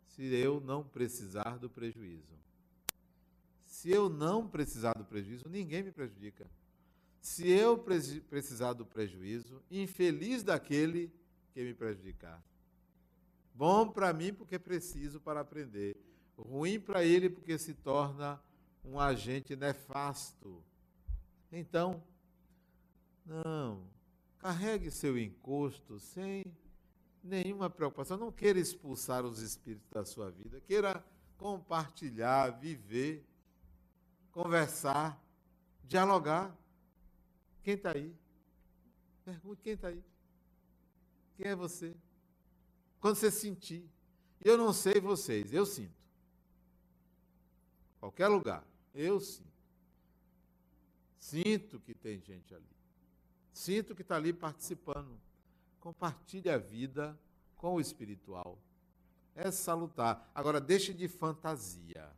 [0.08, 2.34] se eu não precisar do prejuízo.
[3.84, 6.50] Se eu não precisar do prejuízo, ninguém me prejudica.
[7.20, 11.12] Se eu precisar do prejuízo, infeliz daquele
[11.52, 12.42] que me prejudicar.
[13.54, 15.98] Bom para mim porque preciso para aprender.
[16.38, 18.42] Ruim para ele porque se torna
[18.86, 20.64] um agente nefasto.
[21.52, 22.02] Então,
[23.26, 23.86] não,
[24.38, 26.46] carregue seu encosto sem
[27.22, 28.16] nenhuma preocupação.
[28.16, 30.62] Não queira expulsar os espíritos da sua vida.
[30.62, 31.06] Queira
[31.38, 33.28] compartilhar, viver,
[34.34, 35.18] conversar,
[35.86, 36.54] dialogar.
[37.64, 38.14] Quem está aí?
[39.24, 40.04] Pergunte quem está aí.
[41.38, 41.96] Quem é você?
[43.00, 43.90] Quando você sentir.
[44.44, 45.96] Eu não sei vocês, eu sinto.
[48.00, 49.54] Qualquer lugar, eu sinto.
[51.18, 52.68] Sinto que tem gente ali.
[53.54, 55.18] Sinto que está ali participando.
[55.80, 57.18] Compartilhe a vida
[57.56, 58.60] com o espiritual.
[59.34, 60.30] É salutar.
[60.36, 62.12] Agora, deixe de fantasia.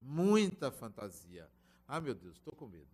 [0.00, 1.48] Muita fantasia.
[1.86, 2.88] Ah, meu Deus, estou com medo.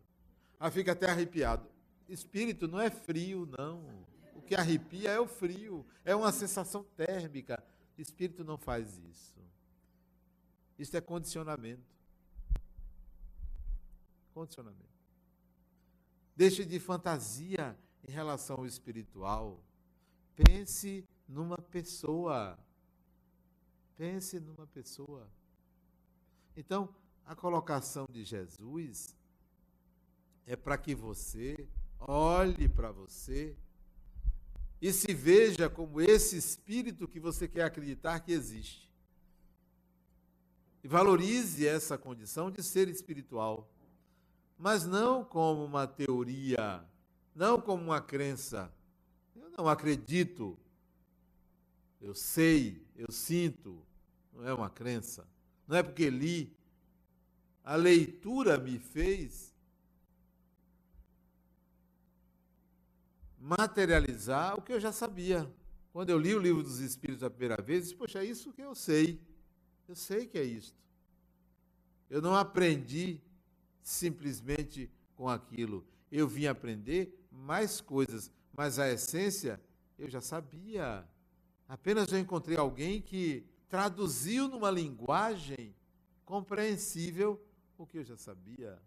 [0.58, 1.68] Ah, fica até arrepiado.
[2.08, 4.06] Espírito não é frio, não.
[4.34, 5.86] O que arrepia é o frio.
[6.04, 7.62] É uma sensação térmica.
[7.98, 9.34] Espírito não faz isso.
[10.78, 11.82] Isso é condicionamento.
[14.34, 14.84] Condicionamento.
[16.34, 17.76] Deixe de fantasia
[18.06, 19.62] em relação ao espiritual.
[20.34, 22.58] Pense numa pessoa.
[23.96, 25.26] Pense numa pessoa.
[26.56, 26.88] Então,
[27.26, 29.14] a colocação de Jesus
[30.46, 33.54] é para que você olhe para você
[34.80, 38.90] e se veja como esse espírito que você quer acreditar que existe.
[40.82, 43.68] E valorize essa condição de ser espiritual,
[44.56, 46.84] mas não como uma teoria,
[47.34, 48.72] não como uma crença.
[49.34, 50.56] Eu não acredito,
[52.00, 53.82] eu sei, eu sinto,
[54.32, 55.26] não é uma crença.
[55.66, 56.56] Não é porque li,
[57.64, 59.54] a leitura me fez
[63.38, 65.52] materializar o que eu já sabia.
[65.92, 68.60] Quando eu li o livro dos Espíritos a primeira vez, disse, poxa, é isso que
[68.60, 69.20] eu sei.
[69.88, 70.76] Eu sei que é isto.
[72.10, 73.20] Eu não aprendi
[73.82, 75.86] simplesmente com aquilo.
[76.10, 79.60] Eu vim aprender mais coisas, mas a essência
[79.98, 81.06] eu já sabia.
[81.68, 85.74] Apenas eu encontrei alguém que traduziu numa linguagem
[86.24, 87.42] compreensível
[87.76, 88.80] o que eu já sabia.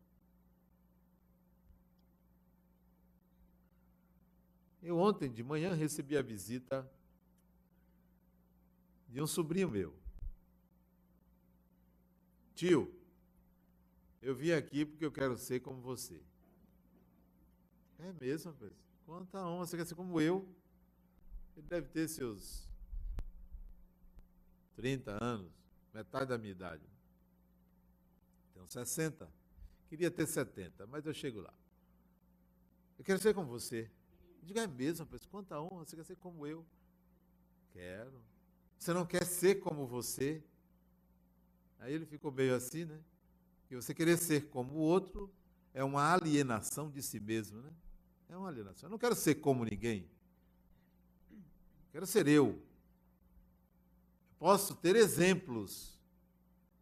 [4.81, 6.89] Eu ontem de manhã recebi a visita
[9.07, 9.93] de um sobrinho meu.
[12.55, 12.93] Tio,
[14.21, 16.21] eu vim aqui porque eu quero ser como você.
[17.99, 18.73] É mesmo, rapaz?
[19.05, 20.47] Quanta honra, você quer ser como eu?
[21.57, 22.68] Ele deve ter seus
[24.79, 25.51] 30 anos,
[25.93, 26.81] metade da minha idade.
[28.53, 29.29] Tenho 60.
[29.89, 31.53] Queria ter 70, mas eu chego lá.
[32.97, 33.91] Eu quero ser como você.
[34.41, 36.65] Diga, é mesmo, rapaz, quanta honra, você quer ser como eu?
[37.73, 38.23] Quero.
[38.77, 40.41] Você não quer ser como você?
[41.79, 43.01] Aí ele ficou meio assim, né?
[43.67, 45.29] Que você querer ser como o outro
[45.73, 47.73] é uma alienação de si mesmo, né?
[48.29, 48.87] É uma alienação.
[48.87, 50.09] Eu não quero ser como ninguém.
[51.91, 52.68] Quero ser eu.
[54.39, 55.99] Posso ter exemplos,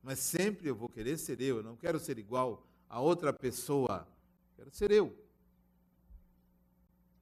[0.03, 1.57] mas sempre eu vou querer ser eu.
[1.57, 4.07] Eu não quero ser igual a outra pessoa.
[4.55, 5.13] Quero ser eu.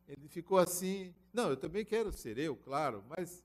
[0.08, 1.16] Ele ficou assim.
[1.34, 3.42] Não, eu também quero ser eu, claro, mas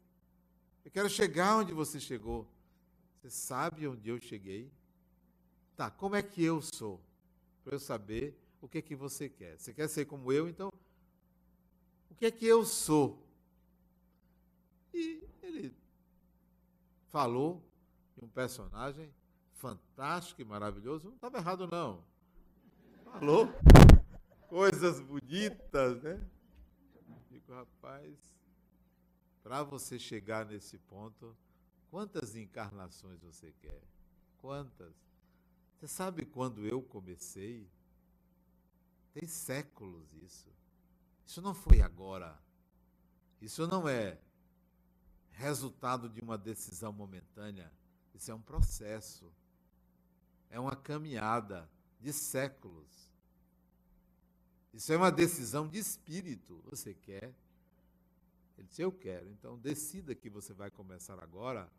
[0.84, 2.46] eu quero chegar onde você chegou.
[3.16, 4.70] Você sabe onde eu cheguei?
[5.76, 7.00] Tá, como é que eu sou?
[7.62, 9.58] Para eu saber o que é que você quer.
[9.58, 10.70] Você quer ser como eu, então
[12.10, 13.24] o que é que eu sou?
[14.92, 15.29] E
[17.10, 17.62] falou
[18.16, 19.12] de um personagem
[19.54, 21.08] fantástico e maravilhoso.
[21.08, 22.04] Não estava errado, não.
[23.04, 23.48] Falou
[24.48, 26.24] coisas bonitas, né?
[27.28, 28.16] Digo, rapaz,
[29.42, 31.36] para você chegar nesse ponto,
[31.90, 33.82] quantas encarnações você quer?
[34.38, 34.94] Quantas?
[35.76, 37.70] Você sabe quando eu comecei?
[39.12, 40.48] Tem séculos isso.
[41.26, 42.40] Isso não foi agora.
[43.40, 44.20] Isso não é
[45.40, 47.72] resultado de uma decisão momentânea.
[48.14, 49.32] Isso é um processo.
[50.50, 51.68] É uma caminhada
[51.98, 53.08] de séculos.
[54.72, 56.62] Isso é uma decisão de espírito.
[56.70, 57.34] Você quer?
[58.58, 59.30] Ele disse: Eu quero.
[59.30, 61.70] Então, decida que você vai começar agora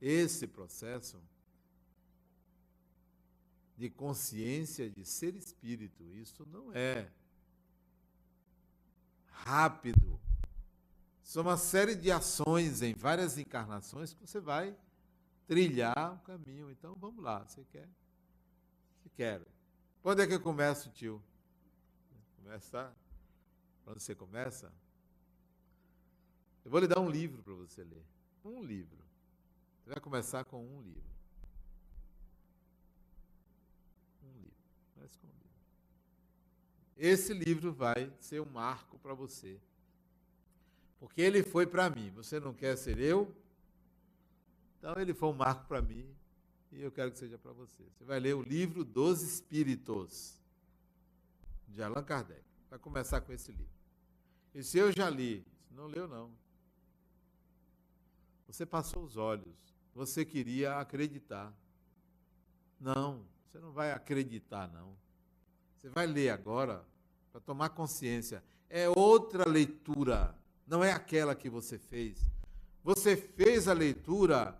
[0.00, 1.22] esse processo
[3.76, 6.04] de consciência de ser espírito.
[6.14, 7.10] Isso não é
[9.28, 10.20] rápido.
[11.24, 14.76] São uma série de ações em várias encarnações que você vai
[15.46, 16.70] trilhar o caminho.
[16.70, 17.42] Então, vamos lá.
[17.44, 17.88] Você quer?
[19.00, 19.42] Você quer.
[20.02, 21.20] Quando é que eu começo, tio?
[22.36, 22.94] Começar?
[23.84, 24.70] Quando você começa?
[26.62, 28.04] Eu vou lhe dar um livro para você ler.
[28.44, 29.02] Um livro.
[29.82, 31.10] Você vai começar com um livro.
[34.22, 34.56] Um livro.
[34.94, 35.48] Começa com um livro.
[36.98, 39.58] Esse livro vai ser um marco para você.
[41.04, 42.10] Porque ele foi para mim.
[42.12, 43.30] Você não quer ser eu?
[44.78, 46.08] Então ele foi um marco para mim
[46.72, 47.82] e eu quero que seja para você.
[47.90, 50.40] Você vai ler o livro dos Espíritos
[51.68, 52.42] de Allan Kardec.
[52.70, 53.74] Vai começar com esse livro.
[54.54, 56.32] E se eu já li, não leu não.
[58.46, 59.54] Você passou os olhos.
[59.94, 61.52] você queria acreditar.
[62.80, 64.96] Não, você não vai acreditar, não.
[65.76, 66.82] Você vai ler agora
[67.30, 68.42] para tomar consciência.
[68.70, 70.34] É outra leitura,
[70.66, 72.18] não é aquela que você fez.
[72.82, 74.58] Você fez a leitura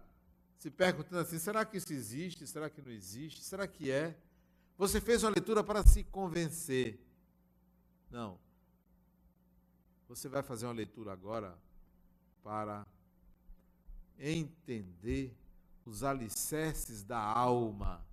[0.59, 2.47] se perguntando assim: será que isso existe?
[2.47, 3.43] Será que não existe?
[3.43, 4.17] Será que é?
[4.77, 6.99] Você fez uma leitura para se convencer.
[8.11, 8.39] Não.
[10.09, 11.59] Você vai fazer uma leitura agora
[12.43, 12.87] para
[14.19, 15.37] entender
[15.85, 18.05] os alicerces da alma.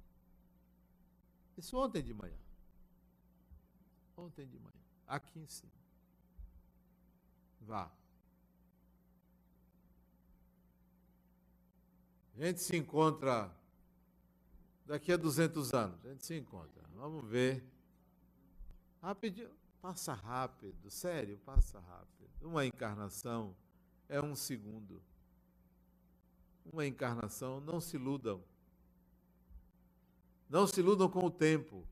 [1.58, 2.38] Isso ontem de manhã.
[4.18, 4.72] Ontem de manhã.
[5.08, 5.80] Aqui em cima.
[7.62, 7.91] Vá.
[12.36, 13.55] A gente se encontra
[14.86, 16.05] daqui a 200 anos.
[16.05, 16.84] A gente se encontra.
[16.95, 17.64] Vamos ver.
[19.01, 19.51] Rapidinho.
[19.82, 20.89] Passa rápido.
[20.89, 22.30] Sério, passa rápido.
[22.41, 23.55] Uma encarnação
[24.07, 25.01] é um segundo.
[26.66, 28.43] Uma encarnação, não se iludam.
[30.49, 31.88] Não se iludam com o tempo.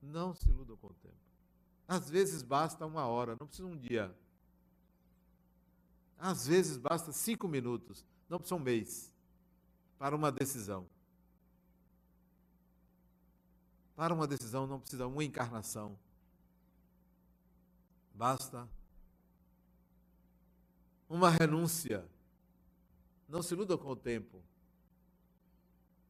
[0.00, 1.27] Não se iludam com o tempo.
[1.88, 4.14] Às vezes basta uma hora, não precisa um dia.
[6.16, 9.12] Às vezes basta cinco minutos não precisa um mês
[9.98, 10.86] para uma decisão.
[13.96, 15.98] Para uma decisão não precisa uma encarnação.
[18.14, 18.68] Basta
[21.08, 22.06] uma renúncia.
[23.28, 24.42] Não se iluda com o tempo.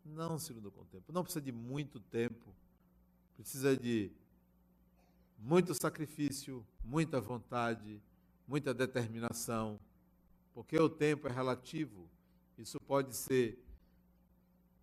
[0.05, 1.13] Não se iluda com o tempo.
[1.13, 2.55] Não precisa de muito tempo.
[3.37, 4.11] Precisa de
[5.39, 8.03] muito sacrifício, muita vontade,
[8.47, 9.79] muita determinação,
[10.53, 12.11] porque o tempo é relativo.
[12.57, 13.65] Isso pode ser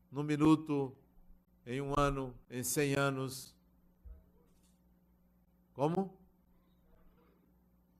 [0.09, 0.95] no minuto,
[1.65, 3.53] em um ano, em cem anos.
[5.73, 6.17] Como?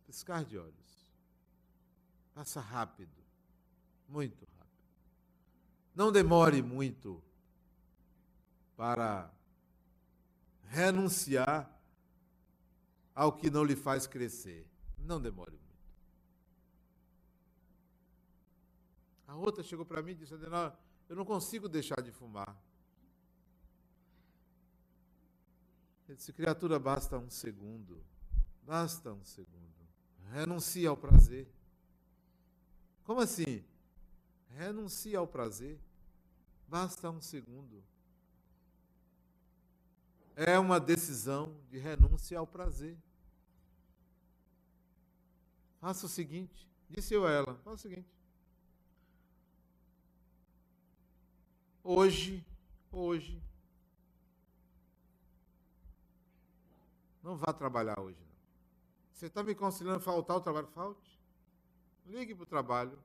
[0.08, 1.10] Piscar de olhos.
[2.34, 3.12] Passa rápido.
[4.08, 4.66] Muito rápido.
[5.94, 7.22] Não demore muito
[8.78, 9.30] para
[10.68, 11.75] renunciar
[13.16, 14.68] ao que não lhe faz crescer.
[14.98, 15.66] Não demore muito.
[19.28, 20.74] A outra chegou para mim e disse: Adenor,
[21.08, 22.56] eu não consigo deixar de fumar.
[26.08, 28.04] Ele disse: Criatura, basta um segundo.
[28.62, 29.74] Basta um segundo.
[30.32, 31.48] Renuncia ao prazer.
[33.04, 33.64] Como assim?
[34.50, 35.80] Renuncia ao prazer.
[36.68, 37.84] Basta um segundo.
[40.36, 42.98] É uma decisão de renúncia ao prazer.
[45.80, 48.10] Faça o seguinte, disse eu a ela, faça o seguinte.
[51.84, 52.44] Hoje,
[52.92, 53.42] hoje.
[57.22, 58.20] Não vá trabalhar hoje.
[58.20, 58.36] Não.
[59.14, 60.68] Você está me considerando faltar o trabalho?
[60.68, 61.22] Falte.
[62.06, 63.00] Ligue para o trabalho.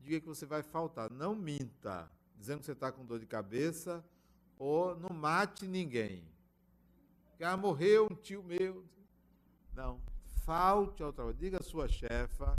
[0.00, 1.10] Diga que você vai faltar.
[1.10, 4.04] Não minta, dizendo que você está com dor de cabeça
[4.58, 6.24] ou não mate ninguém.
[7.40, 8.84] Ah, morreu um tio meu.
[9.74, 10.00] Não.
[10.44, 11.36] Falte ao trabalho.
[11.36, 12.54] Diga à sua chefa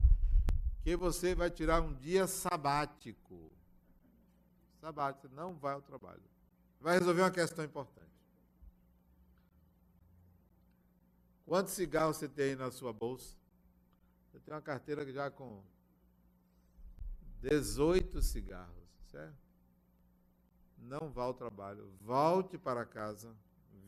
[0.82, 3.52] que você vai tirar um dia sabático
[4.80, 6.24] sabático, não vai ao trabalho.
[6.80, 8.08] Vai resolver uma questão importante.
[11.46, 13.36] Quantos cigarros você tem aí na sua bolsa?
[14.34, 15.64] Eu tenho uma carteira já com
[17.42, 19.38] 18 cigarros, certo?
[20.78, 21.92] Não vá ao trabalho.
[22.00, 23.36] Volte para casa.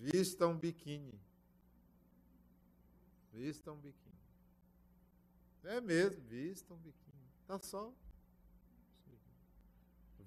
[0.01, 1.13] Vista um biquíni.
[3.31, 4.19] Vista um biquíni.
[5.63, 7.21] É mesmo, vista um biquíni.
[7.45, 7.93] Tá só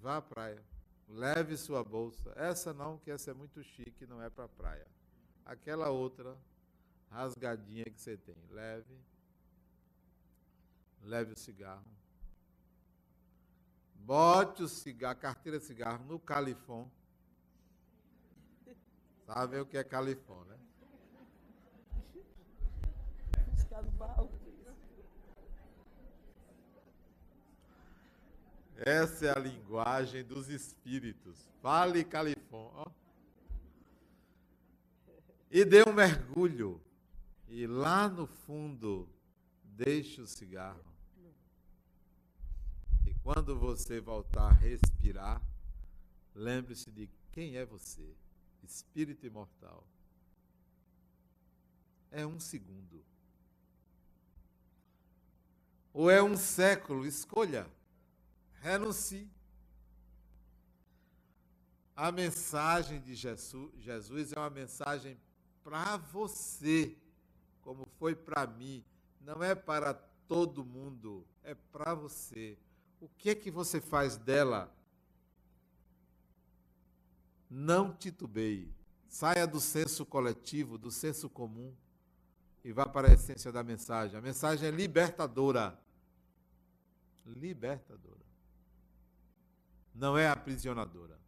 [0.01, 0.63] Vá à praia.
[1.09, 2.33] Leve sua bolsa.
[2.37, 4.87] Essa não, que essa é muito chique, não é para praia.
[5.45, 6.39] Aquela outra
[7.11, 8.37] rasgadinha que você tem.
[8.51, 8.97] Leve.
[11.03, 11.85] Leve o cigarro.
[13.97, 16.89] Bote o cigarro, carteira de cigarro no califão.
[19.27, 19.85] Sabe o que é
[23.83, 24.45] no balde.
[28.77, 31.49] Essa é a linguagem dos espíritos.
[31.63, 32.93] Fale Califórnia.
[35.51, 36.81] E dê um mergulho.
[37.49, 39.09] E lá no fundo,
[39.63, 40.85] deixe o cigarro.
[43.07, 45.41] E quando você voltar a respirar,
[46.35, 48.15] lembre-se de quem é você,
[48.65, 49.87] espírito imortal.
[52.11, 53.05] É um segundo.
[55.93, 57.71] Ou é um século, escolha
[58.65, 59.31] renuncie.
[61.95, 65.21] A mensagem de Jesus é uma mensagem
[65.63, 66.97] para você,
[67.61, 68.83] como foi para mim.
[69.21, 69.93] Não é para
[70.27, 72.59] todo mundo, é para você.
[73.01, 74.75] O que é que você faz dela?
[77.51, 78.73] Não titubeie.
[79.09, 81.73] Saia do senso coletivo, do senso comum
[82.65, 84.19] e vá para a essência da mensagem.
[84.19, 85.79] A mensagem é libertadora.
[87.27, 88.25] Libertadora.
[89.95, 91.19] Não é aprisionadora.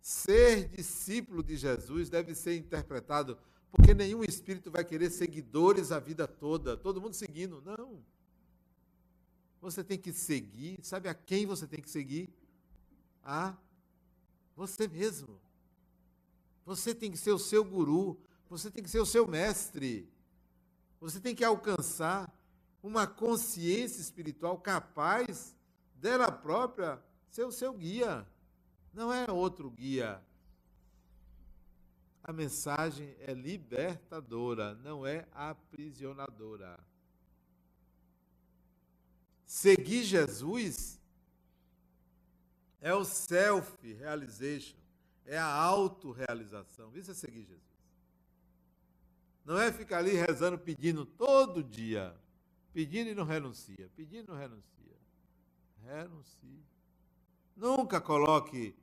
[0.00, 3.36] Ser discípulo de Jesus deve ser interpretado
[3.70, 7.60] porque nenhum espírito vai querer seguidores a vida toda, todo mundo seguindo.
[7.60, 8.02] Não.
[9.60, 12.30] Você tem que seguir, sabe a quem você tem que seguir?
[13.22, 13.56] A
[14.56, 15.38] você mesmo.
[16.64, 20.08] Você tem que ser o seu guru, você tem que ser o seu mestre.
[20.98, 22.34] Você tem que alcançar
[22.82, 25.54] uma consciência espiritual capaz
[25.94, 28.26] dela própria ser o seu guia.
[28.92, 30.22] Não é outro guia.
[32.24, 36.80] A mensagem é libertadora, não é aprisionadora.
[39.44, 40.98] Seguir Jesus
[42.80, 44.76] é o self-realization,
[45.24, 46.96] é a autorrealização.
[46.96, 47.66] Isso é seguir Jesus.
[49.44, 52.14] Não é ficar ali rezando, pedindo todo dia.
[52.72, 53.90] Pedindo e não renuncia.
[53.94, 54.96] Pedindo e não renuncia.
[55.84, 56.64] Renuncie.
[57.54, 58.74] Nunca coloque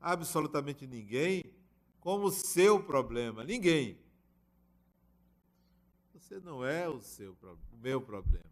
[0.00, 1.42] absolutamente ninguém
[1.98, 3.42] como seu problema.
[3.42, 3.98] Ninguém.
[6.12, 8.46] Você não é o seu o meu problema.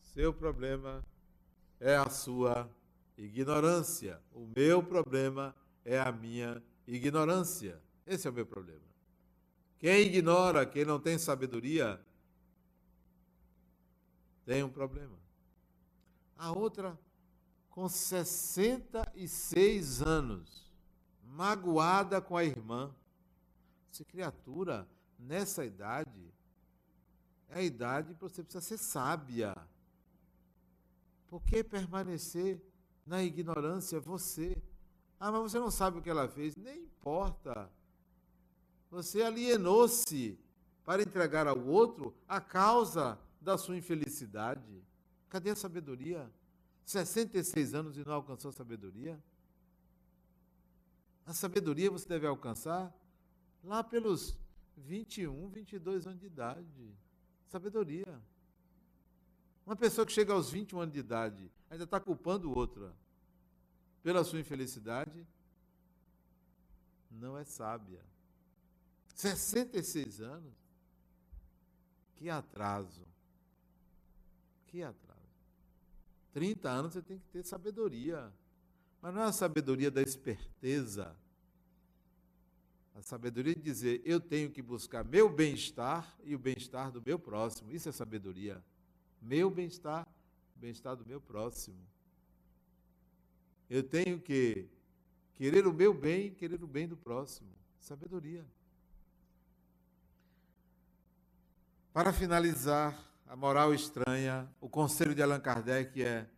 [0.00, 1.04] Seu problema
[1.80, 2.70] é a sua
[3.16, 4.20] ignorância.
[4.32, 5.54] O meu problema
[5.84, 7.80] é a minha ignorância.
[8.06, 8.80] Esse é o meu problema.
[9.78, 12.00] Quem ignora, quem não tem sabedoria,
[14.44, 15.18] tem um problema.
[16.36, 16.98] A outra,
[17.70, 20.70] com 66 anos,
[21.22, 22.94] magoada com a irmã.
[23.90, 24.86] Essa criatura,
[25.18, 26.30] nessa idade,
[27.48, 29.56] é a idade que você precisa ser sábia.
[31.34, 32.62] Por que permanecer
[33.04, 34.56] na ignorância você?
[35.18, 36.54] Ah, mas você não sabe o que ela fez.
[36.54, 37.68] Nem importa.
[38.88, 40.38] Você alienou-se
[40.84, 44.80] para entregar ao outro a causa da sua infelicidade.
[45.28, 46.32] Cadê a sabedoria?
[46.84, 49.20] 66 anos e não alcançou sabedoria?
[51.26, 52.96] A sabedoria você deve alcançar
[53.64, 54.38] lá pelos
[54.76, 56.96] 21, 22 anos de idade.
[57.48, 58.22] Sabedoria.
[59.66, 62.94] Uma pessoa que chega aos 21 anos de idade ainda está culpando outra
[64.02, 65.26] pela sua infelicidade,
[67.10, 68.04] não é sábia.
[69.14, 70.52] 66 anos?
[72.16, 73.06] Que atraso.
[74.66, 75.14] Que atraso.
[76.32, 78.30] 30 anos você tem que ter sabedoria.
[79.00, 81.16] Mas não é a sabedoria da esperteza.
[82.94, 87.18] A sabedoria de dizer, eu tenho que buscar meu bem-estar e o bem-estar do meu
[87.18, 87.72] próximo.
[87.72, 88.62] Isso é sabedoria.
[89.26, 90.06] Meu bem-estar,
[90.54, 91.80] bem-estar do meu próximo.
[93.70, 94.68] Eu tenho que
[95.32, 97.48] querer o meu bem querer o bem do próximo.
[97.78, 98.44] Sabedoria.
[101.90, 106.28] Para finalizar, a moral estranha, o conselho de Allan Kardec é: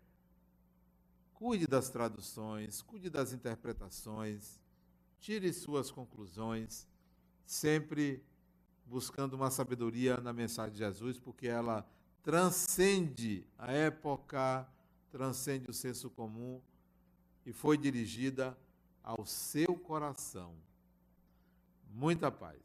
[1.34, 4.60] cuide das traduções, cuide das interpretações,
[5.18, 6.86] tire suas conclusões,
[7.44, 8.22] sempre
[8.84, 11.84] buscando uma sabedoria na mensagem de Jesus, porque ela
[12.26, 14.68] transcende a época,
[15.12, 16.60] transcende o senso comum
[17.46, 18.58] e foi dirigida
[19.00, 20.52] ao seu coração.
[21.88, 22.60] Muita paz.